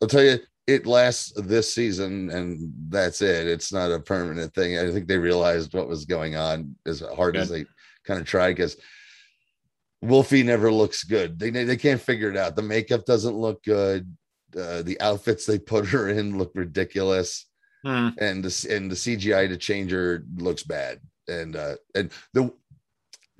[0.00, 3.46] I'll tell you, it lasts this season, and that's it.
[3.48, 4.78] It's not a permanent thing.
[4.78, 7.64] I think they realized what was going on as hard as they
[8.04, 8.76] kind of tried because
[10.02, 11.38] Wolfie never looks good.
[11.38, 12.56] They they can't figure it out.
[12.56, 14.14] The makeup doesn't look good.
[14.56, 17.46] Uh, the outfits they put her in look ridiculous.
[17.84, 18.10] Hmm.
[18.20, 21.00] and the and the CGI to change her looks bad.
[21.26, 22.52] And uh and the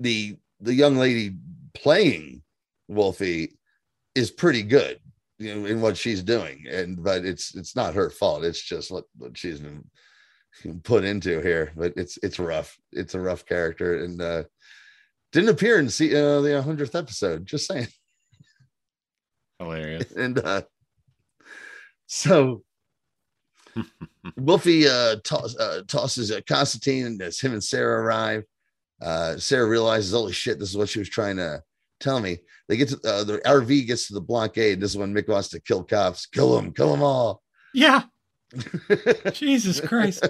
[0.01, 1.37] the the young lady
[1.73, 2.43] playing
[2.89, 3.57] Wolfie
[4.15, 4.99] is pretty good,
[5.39, 6.65] you know, in what she's doing.
[6.69, 8.43] And but it's it's not her fault.
[8.43, 9.83] It's just what, what she's been
[10.83, 11.71] put into here.
[11.75, 12.77] But it's it's rough.
[12.91, 14.43] It's a rough character and uh
[15.31, 17.45] didn't appear in see uh, the hundredth episode.
[17.45, 17.87] Just saying.
[19.59, 20.11] Hilarious.
[20.15, 20.61] And uh
[22.07, 22.63] so
[24.37, 28.43] Wolfie uh, toss, uh, tosses uh, Constantine as him and Sarah arrive.
[29.01, 31.63] Uh, Sarah realizes, holy shit, this is what she was trying to
[32.03, 32.37] tell me.
[32.67, 34.79] They get to uh, the RV gets to the blockade.
[34.79, 37.41] This is when Mick wants to kill cops, kill them, kill them all.
[37.73, 38.03] Yeah.
[39.33, 40.25] Jesus Christ.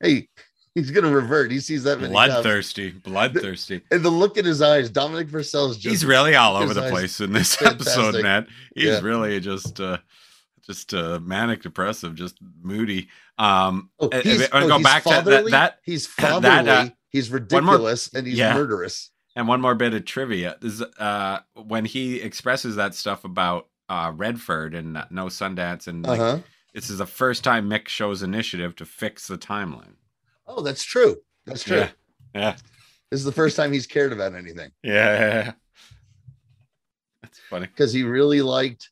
[0.00, 0.28] hey,
[0.74, 1.50] he's gonna revert.
[1.50, 2.28] He sees that many cops.
[2.32, 2.90] Bloodthirsty.
[2.90, 3.82] Bloodthirsty.
[3.90, 4.90] and the look in his eyes.
[4.90, 7.88] Dominic Purcell's just He's really all over the place in this fantastic.
[7.96, 8.46] episode, man.
[8.74, 9.00] He's Yeah.
[9.00, 9.98] really just uh
[10.64, 13.08] just uh manic depressive, just moody.
[13.38, 16.70] Um Oh, he's, uh, no, go he's back to that, fatherly, that he's that, fatherly.
[16.70, 18.54] uh, he's one more- ridiculous, and he's yeah.
[18.54, 19.10] murderous.
[19.38, 24.10] And one more bit of trivia is uh when he expresses that stuff about uh
[24.12, 26.38] Redford and uh, No Sundance and uh-huh.
[26.74, 29.94] this is the first time Mick shows initiative to fix the timeline.
[30.48, 31.18] Oh, that's true.
[31.46, 31.76] That's true.
[31.76, 31.90] Yeah.
[32.34, 32.56] Yeah.
[33.12, 35.52] This is the first time he's cared about anything Yeah.
[37.22, 37.66] That's funny.
[37.66, 38.90] because he really liked.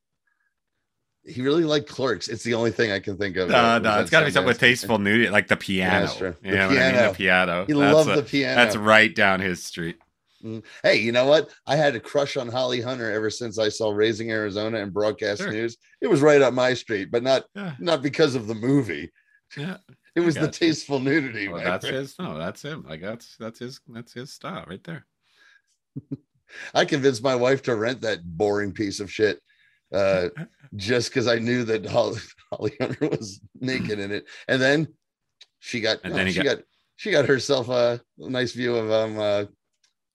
[1.24, 2.28] He really liked Clerks.
[2.28, 3.50] It's the only thing I can think of.
[3.50, 6.06] Uh, no, it's got to be something with tasteful nudity, like the piano.
[6.06, 6.36] that's true.
[6.40, 6.76] The what I mean?
[6.76, 7.08] piano.
[7.08, 7.64] The piano.
[7.66, 8.54] He That's loved a- the piano.
[8.54, 9.98] That's right down his street.
[10.82, 11.50] Hey, you know what?
[11.66, 15.42] I had a crush on Holly Hunter ever since I saw Raising Arizona and Broadcast
[15.42, 15.52] Sure.
[15.52, 15.76] News.
[16.00, 17.74] It was right up my street, but not Yeah.
[17.78, 19.12] not because of the movie.
[19.56, 19.78] Yeah.
[20.16, 21.46] It was the tasteful nudity.
[21.46, 22.18] Well, that's his.
[22.18, 22.86] No, that's him.
[22.88, 23.80] Like that's that's his.
[23.86, 25.04] That's his style right there.
[26.74, 29.40] I convinced my wife to rent that boring piece of shit
[29.92, 30.28] uh,
[30.74, 32.18] just because I knew that Holly,
[32.50, 34.88] Holly Hunter was naked in it, and then
[35.60, 36.58] she got And then he she got,
[36.96, 39.44] she got herself a nice view of um uh,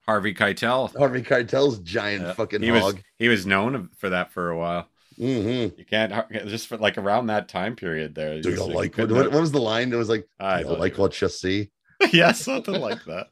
[0.08, 0.96] Harvey Keitel.
[0.98, 2.34] Harvey Keitel's giant Yeah.
[2.34, 4.88] fucking he was he was known for that for a while.
[5.20, 5.78] Mhm.
[5.78, 6.12] You can't
[6.48, 8.42] just for like around that time period there.
[8.42, 9.94] Do you like what, what was the line?
[9.94, 11.70] It was like, I "Do you don't like what you see.
[12.12, 13.28] yeah, something like that.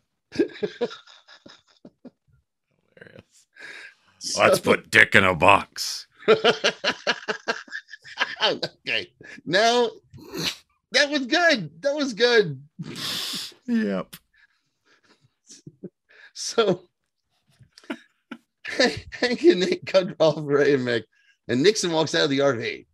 [3.00, 3.48] Hilarious.
[4.38, 6.06] Let's put Dick in a box.
[8.44, 9.12] okay,
[9.46, 9.90] now
[10.92, 11.82] that was good.
[11.82, 12.62] That was good.
[13.66, 14.16] Yep.
[16.42, 16.84] So
[18.70, 21.04] Hank and Nick cut off Ray and Mick,
[21.50, 22.86] and Nixon walks out of the RV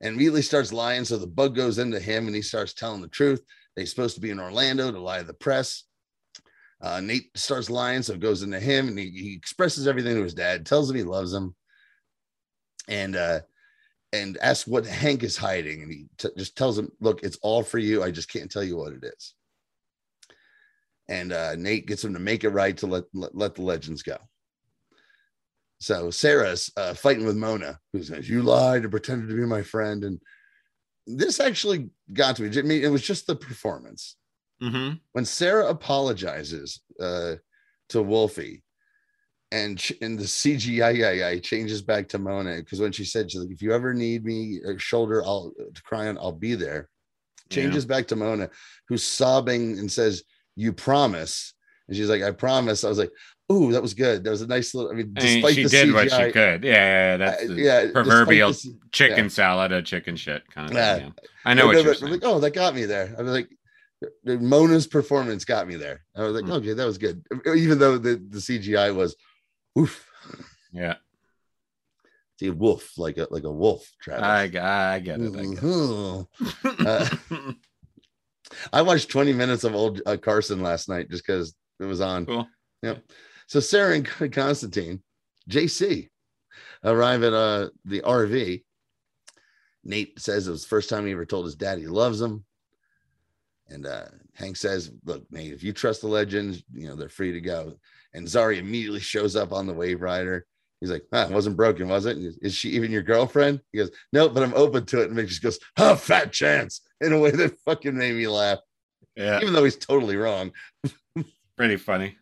[0.00, 1.04] and immediately starts lying.
[1.04, 3.42] So the bug goes into him and he starts telling the truth.
[3.74, 5.82] He's supposed to be in Orlando to lie to the press.
[6.80, 10.22] Uh, Nate starts lying, so it goes into him and he, he expresses everything to
[10.22, 11.56] his dad, tells him he loves him,
[12.86, 13.40] and uh,
[14.12, 15.82] and asks what Hank is hiding.
[15.82, 18.04] And he t- just tells him, Look, it's all for you.
[18.04, 19.34] I just can't tell you what it is.
[21.08, 24.02] And uh, Nate gets him to make it right to let, let, let the legends
[24.02, 24.16] go.
[25.78, 29.62] So Sarah's uh, fighting with Mona, who says, You lied and pretended to be my
[29.62, 30.04] friend.
[30.04, 30.20] And
[31.06, 32.58] this actually got to me.
[32.58, 34.16] I mean, it was just the performance.
[34.62, 34.94] Mm-hmm.
[35.12, 37.34] when Sarah apologizes uh,
[37.90, 38.62] to Wolfie,
[39.52, 43.50] and ch- and the CGI changes back to Mona because when she said, she's like,
[43.50, 46.88] "If you ever need me, a shoulder, I'll to cry on, I'll be there."
[47.50, 48.48] Changes back to Mona,
[48.88, 50.24] who's sobbing and says,
[50.56, 51.54] "You promise,"
[51.86, 53.12] and she's like, "I promise." I was like,
[53.52, 54.24] "Ooh, that was good.
[54.24, 56.10] That was a nice little." I mean, I mean, despite she the did CGI, what
[56.26, 56.64] she could.
[56.64, 59.28] Yeah, that's uh, yeah, despite proverbial the chicken yeah.
[59.30, 60.94] salad of chicken shit kind of Yeah.
[60.96, 61.04] thing.
[61.16, 61.28] Yeah.
[61.44, 62.12] I know what But- you're saying.
[62.12, 63.14] Like, oh, that got me there.
[63.18, 63.48] I was like,
[64.24, 66.04] Mona's performance got me there.
[66.16, 66.52] I was like, Hmm.
[66.52, 67.24] okay, that was good.
[67.46, 69.16] Even though the, the CGI was,
[69.78, 70.04] oof,
[70.72, 70.96] yeah,
[72.38, 73.88] see, wolf like a like a wolf.
[74.02, 74.22] Travis.
[74.22, 75.34] I, I get it.
[75.36, 76.26] I get Mhm.
[76.64, 77.56] Uh, it.
[78.72, 82.26] I watched 20 minutes of old uh, Carson last night just because it was on.
[82.26, 82.48] cool.
[82.82, 83.04] Yep.
[83.48, 85.02] So Sarah and Constantine,
[85.48, 86.08] JC,
[86.84, 88.62] arrive at uh the RV.
[89.84, 92.44] Nate says it was the first time he ever told his dad he loves him.
[93.68, 97.32] And uh Hank says, Look, Nate, if you trust the legends, you know, they're free
[97.32, 97.74] to go.
[98.14, 100.42] And Zari immediately shows up on the Waverider.
[100.80, 102.14] He's like, huh, it wasn't broken, was it?
[102.14, 103.60] Goes, Is she even your girlfriend?
[103.72, 105.10] He goes, No, but I'm open to it.
[105.10, 108.58] And Mick just goes, Huh, fat chance in a way that fucking made me laugh,
[109.16, 110.52] Yeah, even though he's totally wrong.
[111.56, 112.16] pretty funny.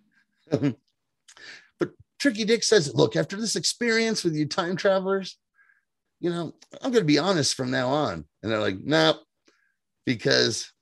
[0.51, 5.37] but Tricky Dick says, look, after this experience with you time travelers,
[6.21, 8.25] you know, I'm going to be honest from now on.
[8.43, 9.19] And they're like, no,
[10.07, 10.73] because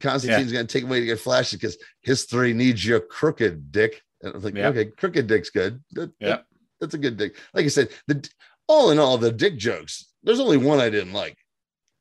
[0.00, 4.02] Constantine's going to take away to get flashes because history needs your crooked dick.
[4.22, 4.68] And I was like, Yeah.
[4.68, 5.82] okay, crooked dick's good.
[5.92, 6.28] That- Yeah.
[6.28, 6.44] that-
[6.82, 7.36] that's a good dick.
[7.54, 8.28] Like I said, the
[8.66, 11.38] all in all, the dick jokes, there's only one I didn't like.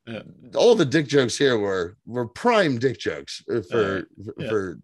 [0.07, 0.23] Yeah.
[0.55, 4.01] All the dick jokes here were were prime dick jokes uh, for Uh,
[4.37, 4.49] yeah.
[4.49, 4.79] for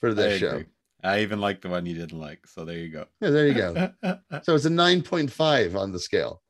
[0.00, 0.64] for I this show.
[1.02, 2.46] I even like the one you didn't like.
[2.46, 3.06] So there you go.
[3.20, 3.92] Yeah, there you go.
[4.42, 6.42] So it's a 9.5 on the scale.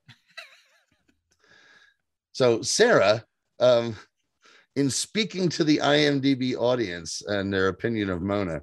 [2.32, 3.24] so Sarah,
[3.60, 3.94] um,
[4.74, 8.62] in speaking to the IMDb audience and their opinion of Mona,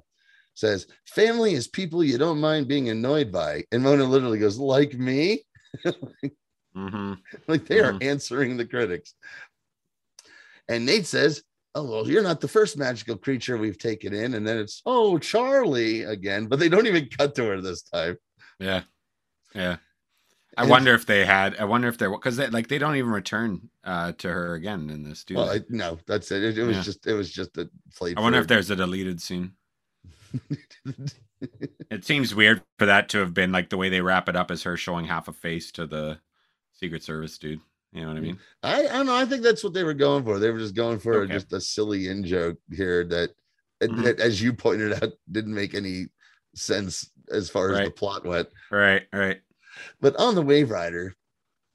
[0.58, 3.64] says, Family is people you don't mind being annoyed by.
[3.70, 5.44] And Mona literally goes, Like me?
[6.74, 7.12] hmm
[7.46, 9.14] like they are answering the critics.
[10.68, 11.42] And Nate says,
[11.74, 14.34] Oh, well, you're not the first magical creature we've taken in.
[14.34, 16.46] And then it's, Oh, Charlie again.
[16.46, 18.16] But they don't even cut to her this time.
[18.58, 18.82] Yeah,
[19.54, 19.76] yeah.
[20.56, 21.56] I And- wonder if they had.
[21.58, 24.90] I wonder if they're because they like they don't even return uh to her again
[24.90, 25.22] in this.
[25.22, 25.50] Do Well.
[25.50, 26.42] I, no, that's it.
[26.42, 26.82] It, it was Yeah.
[26.82, 27.70] just, it was just a.
[28.16, 29.52] I wonder if there's a deleted scene.
[31.90, 34.50] It seems weird for that to have been like the way they wrap it up
[34.50, 36.18] as her showing half a face to the
[36.72, 37.60] Secret Service dude.
[37.92, 38.38] You know what I mean?
[38.62, 39.14] I, I don't know.
[39.14, 40.38] I think that's what they were going for.
[40.38, 41.32] They were just going for Okay.
[41.32, 43.30] just a silly in joke here that,
[43.82, 44.02] Mhm.
[44.02, 46.06] that, as you pointed out, didn't make any
[46.54, 48.48] sense as far as the plot went.
[48.70, 49.40] Right, right.
[50.00, 51.12] But on the Waverider,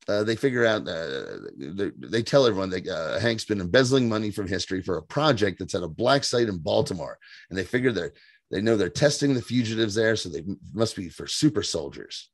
[0.10, 4.32] uh, they figure out uh, they, they tell everyone that uh, Hank's been embezzling money
[4.32, 7.18] from history for a project that's at a black site in Baltimore,
[7.50, 8.14] and they figure they're
[8.54, 10.44] they know they're testing the fugitives there, so they
[10.74, 12.30] must be for super soldiers.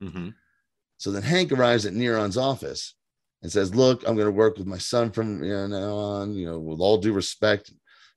[0.00, 0.30] hmm
[0.96, 2.94] So then Hank arrives at Neron's office
[3.42, 6.32] and says, "Look, I'm going to work with my son from you know, now on.
[6.32, 7.68] You know, with all due respect,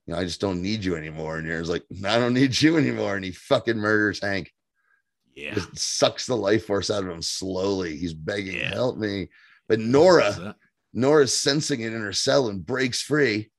[0.06, 2.78] you know, I just don't need you anymore." And Neron's like, "I don't need you
[2.84, 4.49] anymore," and he fucking murders Hank.
[5.36, 5.53] Yeah.
[5.53, 7.98] Just sucks the life force out of him slowly.
[7.98, 8.73] He's begging, Yeah.
[8.73, 9.30] "Help me!"
[9.68, 10.56] But Nora.
[10.94, 13.49] Nora's sensing it in her cell and breaks free,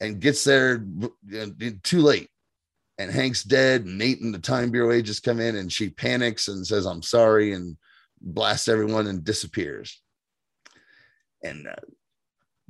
[0.00, 0.84] and gets there
[1.82, 2.30] too late.
[2.98, 3.84] And Hank's dead.
[3.84, 7.02] And Nate and the Time Bureau agents come in, and she panics and says, "I'm
[7.02, 7.76] sorry," and
[8.20, 10.00] blasts everyone and disappears.
[11.42, 11.74] And uh,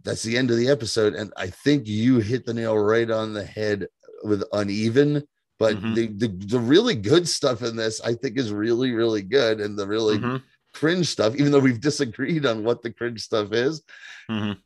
[0.03, 1.15] that's the end of the episode.
[1.15, 3.87] And I think you hit the nail right on the head
[4.25, 5.27] with uneven.
[5.59, 5.95] But Mhm.
[5.95, 9.79] the, the the really good stuff in this, I think, is really really good, and
[9.79, 10.43] the really Mhm,
[10.73, 13.83] cringe stuff, even though we've disagreed on what the cringe stuff is,
[14.31, 14.57] mhm.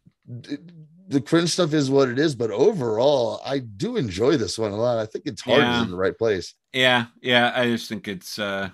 [0.40, 0.58] d-
[1.08, 2.34] the cringe stuff is what it is.
[2.34, 4.98] But overall, I do enjoy this one a lot.
[4.98, 5.82] I think its is Yeah.
[5.82, 6.54] in the right place.
[6.72, 7.52] Yeah, yeah.
[7.54, 8.70] I just think it's uh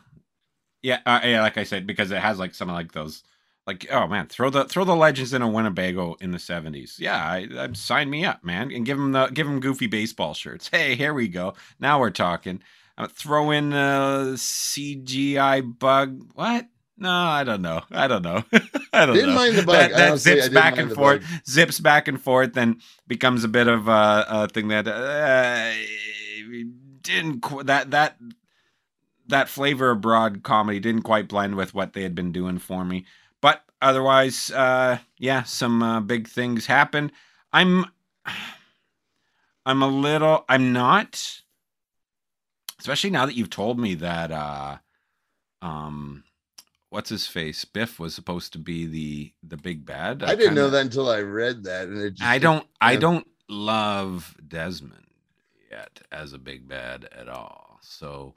[0.82, 3.22] yeah, uh, yeah, like I said, because it has like some of like those
[3.66, 6.96] like oh man, throw the throw the legends in a Winnebago in the seventies.
[6.98, 8.72] Yeah, I, I sign me up, man.
[8.72, 10.68] And give them the give them goofy baseball shirts.
[10.72, 11.54] Hey, here we go.
[11.78, 12.62] Now we're talking.
[12.98, 16.30] Uh, throw in a CGI bug.
[16.34, 16.66] What?
[16.98, 17.82] No, I don't know.
[17.90, 18.44] I don't know.
[19.02, 19.35] I don't Didn't know.
[19.36, 19.90] mind the bug.
[19.90, 21.31] That, that zips back and forth, bug.
[21.47, 25.73] zips back and forth, and becomes a bit of a, a thing that uh,
[27.02, 28.19] didn't that that
[29.28, 32.85] that flavor of broad comedy didn't quite blend with what they had been doing for
[32.85, 33.06] me.
[33.40, 37.12] But otherwise, uh, yeah, some uh, big things happened.
[37.52, 37.86] I'm
[39.64, 41.40] I'm a little I'm not
[42.78, 44.77] especially now that you've told me that uh
[45.60, 46.24] um
[46.93, 50.23] what's his face Biff was supposed to be the the big bad.
[50.23, 52.97] I didn't know kinda- that until I read that, and it just, I don't I
[52.97, 55.06] don't love Desmond.
[55.70, 57.78] yet as a big bad at all.
[57.82, 58.35] So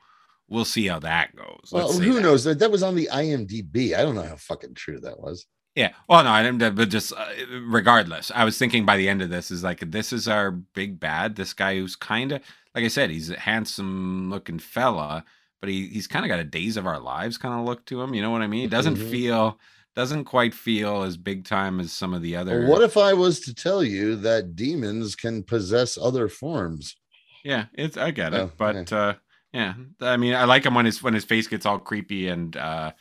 [0.48, 1.70] we'll see how that goes.
[1.72, 2.22] Well, who that.
[2.22, 2.44] knows?
[2.46, 3.94] That that was on the IMDb.
[3.94, 5.46] I don't know how fucking true that was.
[5.76, 5.92] Yeah.
[6.08, 6.76] Well, no, I didn't.
[6.76, 7.26] But just uh,
[7.68, 11.00] regardless, I was thinking by the end of this is like this is our big
[11.02, 11.36] bad.
[11.36, 12.42] This guy who's kind of
[12.74, 15.26] like I said, he's a handsome looking fella,
[15.66, 18.00] but he he's kind of got a Days of Our Lives kind of look to
[18.00, 18.14] him.
[18.14, 18.62] You know what I mean?
[18.62, 19.10] He doesn't Mhm.
[19.10, 19.60] feel
[19.96, 22.68] doesn't quite feel as big time as some of the other.
[22.68, 26.96] What if I was to tell you that demons can possess other forms?
[27.44, 29.16] Yeah, it's I get it, Oh, but uh
[29.54, 32.56] yeah, I mean, I like him when his when his face gets all creepy and
[32.56, 32.92] uh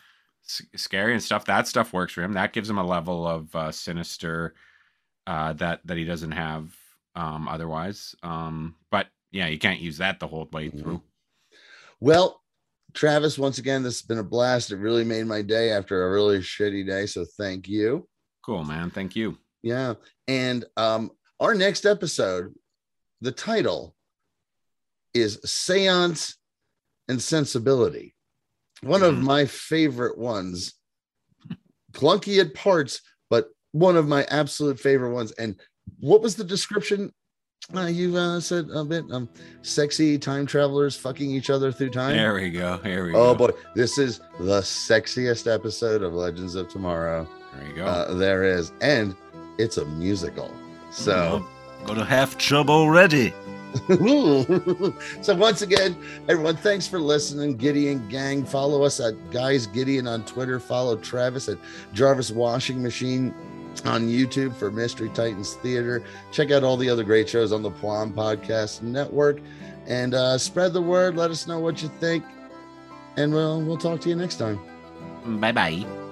[0.77, 1.45] scary and stuff.
[1.45, 2.32] That stuff works for him.
[2.32, 4.55] That gives him a level of uh sinister
[5.27, 6.74] uh that that he doesn't have
[7.15, 8.15] um otherwise.
[8.23, 10.81] Um but yeah, you can't use that the whole way Mhm.
[10.81, 11.03] through.
[12.01, 12.43] Well,
[12.94, 14.70] Travis, once again, this has been a blast.
[14.70, 17.06] It really made my day after a really shitty day.
[17.06, 18.08] So thank you.
[18.44, 18.90] Cool, man.
[18.90, 19.36] Thank you.
[19.62, 19.94] Yeah.
[20.28, 21.10] And um,
[21.40, 22.54] our next episode,
[23.20, 23.94] the title
[25.12, 26.36] is Seance
[27.08, 28.14] and Sensibility.
[28.82, 29.22] One of Mhm.
[29.22, 30.74] my favorite ones.
[31.92, 33.00] Clunky at parts,
[33.30, 35.32] but one of my absolute favorite ones.
[35.32, 35.60] And
[36.00, 37.12] what was the description?
[37.74, 39.28] Uh, you uh, said a bit um
[39.62, 42.15] sexy time travelers fucking each other through time.
[42.15, 42.77] There we go.
[42.78, 43.45] Here we Oh go.
[43.45, 47.86] Oh boy, this is the sexiest episode of Legends of Tomorrow There you go.
[47.86, 49.16] uh, there is, and
[49.59, 50.51] it's a musical.
[50.91, 51.45] So,
[51.86, 53.32] Got a half chub already.
[53.89, 55.97] so once again,
[56.28, 57.57] everyone, thanks for listening.
[57.57, 60.61] Gideon Gang, follow us at Guys Gideon on Twitter.
[60.61, 61.59] Follow Travis at
[61.93, 63.35] Jarvis Washing Machine
[63.82, 66.02] on YouTube for Mystery Titans Theater.
[66.32, 69.40] Check out all the other great shows on the Plum Podcast Network,
[69.86, 71.16] and uh, spread the word.
[71.16, 72.24] Let us know what you think,
[73.16, 74.59] and we'll we'll talk to you next time.
[75.40, 76.03] bye bye.